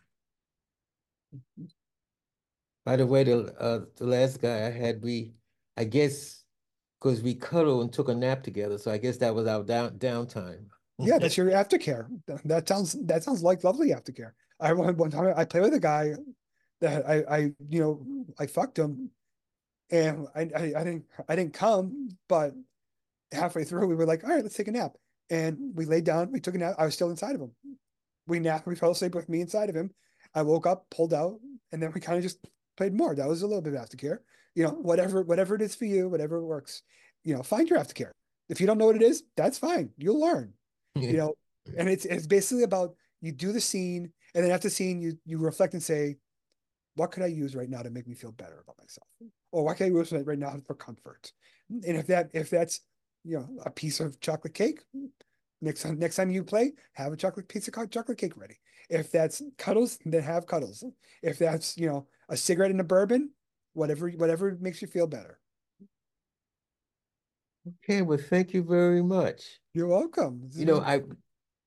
By 2.85 2.97
the 2.97 3.07
way, 3.07 3.25
the 3.25 3.55
uh, 3.59 3.81
the 3.97 4.07
last 4.07 4.43
guy 4.43 4.67
I 4.67 4.71
had, 4.71 5.03
we, 5.03 5.33
I 5.77 5.85
guess, 5.85 6.45
because 7.01 7.23
we 7.23 7.35
cuddled 7.35 7.83
and 7.83 7.93
took 7.93 8.09
a 8.09 8.15
nap 8.15 8.43
together, 8.43 8.77
so 8.77 8.91
I 8.91 8.99
guess 8.99 9.17
that 9.19 9.35
was 9.35 9.47
our 9.47 9.63
down 9.63 9.93
downtime. 9.93 10.67
Yeah, 10.99 11.19
that's 11.21 11.37
your 11.37 11.47
aftercare. 11.47 12.09
That 12.45 12.69
sounds 12.69 12.95
that 13.07 13.25
sounds 13.25 13.43
like 13.43 13.65
lovely 13.65 13.89
aftercare. 13.89 14.33
I 14.61 14.75
one 14.75 14.97
one 14.97 15.11
time 15.11 15.33
I 15.35 15.47
played 15.47 15.63
with 15.63 15.75
a 15.75 15.81
guy 15.81 16.13
that 16.83 17.09
I 17.09 17.25
I 17.29 17.39
you 17.69 17.81
know 17.81 18.07
I 18.39 18.47
fucked 18.47 18.79
him 18.79 19.11
and 19.91 20.27
I, 20.35 20.41
I, 20.57 20.73
I 20.77 20.85
didn't 20.85 21.05
I 21.29 21.37
didn't 21.37 21.55
come, 21.55 22.09
but 22.29 22.55
halfway 23.33 23.65
through 23.65 23.87
we 23.87 23.95
were 23.95 24.07
like, 24.07 24.25
all 24.25 24.31
right, 24.31 24.43
let's 24.43 24.57
take 24.57 24.69
a 24.69 24.73
nap. 24.73 24.97
And 25.31 25.73
we 25.75 25.85
laid 25.87 26.05
down, 26.05 26.31
we 26.33 26.41
took 26.41 26.55
a 26.55 26.59
nap. 26.59 26.75
I 26.79 26.85
was 26.85 26.95
still 26.95 27.11
inside 27.11 27.35
of 27.35 27.41
him. 27.41 27.53
We 28.27 28.41
napped, 28.41 28.67
we 28.67 28.75
fell 28.75 28.91
asleep 28.91 29.15
with 29.15 29.29
me 29.29 29.41
inside 29.41 29.69
of 29.71 29.77
him. 29.77 29.91
I 30.35 30.43
woke 30.43 30.67
up, 30.67 30.87
pulled 30.91 31.15
out, 31.15 31.39
and 31.73 31.83
then 31.83 31.93
we 31.93 32.01
kind 32.01 32.17
of 32.17 32.23
just 32.23 32.39
played 32.77 32.95
more. 32.95 33.15
That 33.15 33.29
was 33.29 33.43
a 33.43 33.47
little 33.47 33.63
bit 33.63 33.75
of 33.75 33.81
aftercare. 33.81 34.19
You 34.55 34.65
know, 34.65 34.71
whatever, 34.71 35.23
whatever 35.23 35.55
it 35.55 35.63
is 35.63 35.75
for 35.75 35.85
you, 35.85 36.09
whatever 36.09 36.45
works, 36.45 36.83
you 37.25 37.35
know, 37.35 37.43
find 37.43 37.69
your 37.69 37.79
aftercare. 37.79 38.11
If 38.49 38.61
you 38.61 38.67
don't 38.67 38.79
know 38.79 38.87
what 38.87 38.97
it 38.97 39.03
is, 39.03 39.25
that's 39.37 39.59
fine. 39.59 39.91
You'll 39.97 40.21
learn. 40.21 40.53
You 40.97 41.17
know, 41.17 41.35
and 41.77 41.89
it's 41.89 42.05
it's 42.05 42.27
basically 42.27 42.63
about 42.63 42.95
you 43.21 43.33
do 43.33 43.53
the 43.53 43.61
scene, 43.61 44.13
and 44.35 44.45
then 44.45 44.53
after 44.53 44.69
the 44.69 44.75
scene, 44.75 45.01
you 45.01 45.19
you 45.25 45.39
reflect 45.39 45.73
and 45.73 45.83
say, 45.83 46.17
what 46.95 47.11
could 47.11 47.23
I 47.23 47.27
use 47.27 47.57
right 47.57 47.69
now 47.69 47.83
to 47.83 47.91
make 47.91 48.07
me 48.07 48.15
feel 48.15 48.33
better 48.33 48.61
about 48.63 48.79
myself? 48.79 49.09
Oh, 49.55 49.59
or 49.59 49.65
what 49.65 49.79
can't 49.79 49.95
I 49.95 49.99
use 49.99 50.13
right 50.13 50.39
now 50.39 50.57
for 50.67 50.75
comfort? 50.75 51.33
And 51.71 51.97
if 51.97 52.07
that 52.09 52.31
if 52.33 52.51
that's 52.51 52.81
you 53.25 53.39
know 53.39 53.49
a 53.65 53.71
piece 53.71 54.01
of 54.01 54.21
chocolate 54.21 54.55
cake, 54.55 54.81
next 55.63 55.83
time 55.83 55.99
next 55.99 56.17
time 56.17 56.31
you 56.31 56.43
play, 56.43 56.73
have 56.95 57.13
a 57.13 57.17
chocolate 57.17 57.49
piece 57.49 57.69
of 57.69 57.91
chocolate 57.91 58.19
cake 58.19 58.37
ready. 58.37 58.59
If 58.91 59.11
that's 59.11 59.43
cuddles, 59.57 59.99
then 60.05 60.23
have 60.23 60.47
cuddles. 60.47 60.85
If 61.23 61.39
that's 61.39 61.79
you 61.79 61.87
know 61.87 62.07
a 62.29 62.37
cigarette 62.37 62.73
and 62.73 62.81
a 62.81 62.85
bourbon, 62.85 63.31
whatever 63.73 64.11
whatever 64.11 64.59
makes 64.61 64.83
you 64.83 64.89
feel 64.89 65.07
better. 65.07 65.39
Okay, 67.83 68.03
well, 68.03 68.19
thank 68.19 68.53
you 68.53 68.63
very 68.63 69.03
much. 69.03 69.43
You're 69.73 69.87
welcome. 69.87 70.51
You 70.53 70.67
know, 70.67 70.81
I 70.81 71.03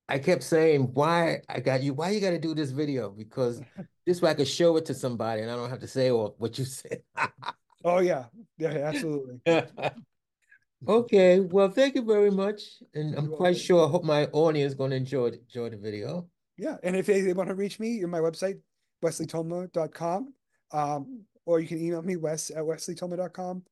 I 0.10 0.19
kept 0.19 0.43
saying 0.43 0.91
why 0.93 1.41
I 1.50 1.60
got 1.60 1.82
you, 1.82 1.93
why 1.93 2.12
you 2.12 2.21
got 2.21 2.32
to 2.32 2.39
do 2.39 2.54
this 2.54 2.71
video 2.71 3.10
because 3.10 3.62
this 4.06 4.21
way 4.21 4.30
I 4.32 4.36
could 4.36 4.47
show 4.47 4.78
it 4.78 4.86
to 4.86 4.93
somebody 4.93 5.41
and 5.41 5.50
I 5.50 5.56
don't 5.56 5.69
have 5.69 5.80
to 5.80 5.88
say 5.88 6.12
all 6.12 6.36
what 6.38 6.60
you 6.60 6.65
said. 6.65 7.02
oh 7.83 7.99
yeah, 7.99 8.25
yeah, 8.57 8.69
absolutely. 8.69 9.39
okay, 10.87 11.39
well, 11.39 11.69
thank 11.69 11.95
you 11.95 12.03
very 12.03 12.31
much, 12.31 12.61
and 12.93 13.15
I'm 13.15 13.25
You're 13.25 13.37
quite 13.37 13.55
welcome. 13.55 13.59
sure. 13.61 13.87
I 13.87 13.89
hope 13.89 14.03
my 14.03 14.25
audience 14.27 14.71
is 14.71 14.75
going 14.75 14.91
to 14.91 14.97
enjoy 14.97 15.27
enjoy 15.27 15.69
the 15.69 15.77
video. 15.77 16.27
Yeah, 16.57 16.77
and 16.83 16.95
if 16.95 17.05
they, 17.05 17.21
they 17.21 17.33
want 17.33 17.49
to 17.49 17.55
reach 17.55 17.79
me, 17.79 18.03
my 18.05 18.19
website 18.19 18.59
wesleytoma.com, 19.03 20.33
um, 20.71 21.21
or 21.45 21.59
you 21.59 21.67
can 21.67 21.79
email 21.79 22.01
me 22.01 22.15
wes 22.15 22.49
at 22.49 22.63
wesleytoma.com. 22.63 23.63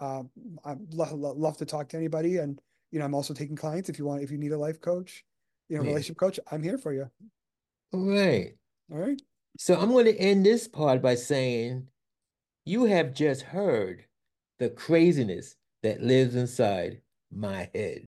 Um, 0.00 0.30
I 0.64 0.74
love, 0.90 1.12
love 1.12 1.56
to 1.58 1.64
talk 1.64 1.88
to 1.90 1.96
anybody, 1.96 2.38
and 2.38 2.60
you 2.90 2.98
know 2.98 3.04
I'm 3.04 3.14
also 3.14 3.34
taking 3.34 3.56
clients 3.56 3.88
if 3.88 3.98
you 3.98 4.04
want 4.04 4.22
if 4.22 4.30
you 4.30 4.38
need 4.38 4.52
a 4.52 4.58
life 4.58 4.80
coach 4.80 5.24
you 5.72 5.78
know, 5.78 5.84
relationship 5.84 6.18
coach, 6.18 6.38
I'm 6.50 6.62
here 6.62 6.76
for 6.76 6.92
you. 6.92 7.10
All 7.92 8.06
right. 8.06 8.52
All 8.92 8.98
right. 8.98 9.20
So 9.58 9.74
I'm 9.74 9.90
going 9.90 10.04
to 10.04 10.16
end 10.16 10.44
this 10.44 10.68
part 10.68 11.00
by 11.00 11.14
saying 11.14 11.86
you 12.64 12.84
have 12.84 13.12
just 13.12 13.42
heard 13.42 14.04
the 14.60 14.70
craziness 14.70 15.56
that 15.82 16.00
lives 16.00 16.36
inside 16.36 17.00
my 17.28 17.68
head. 17.74 18.04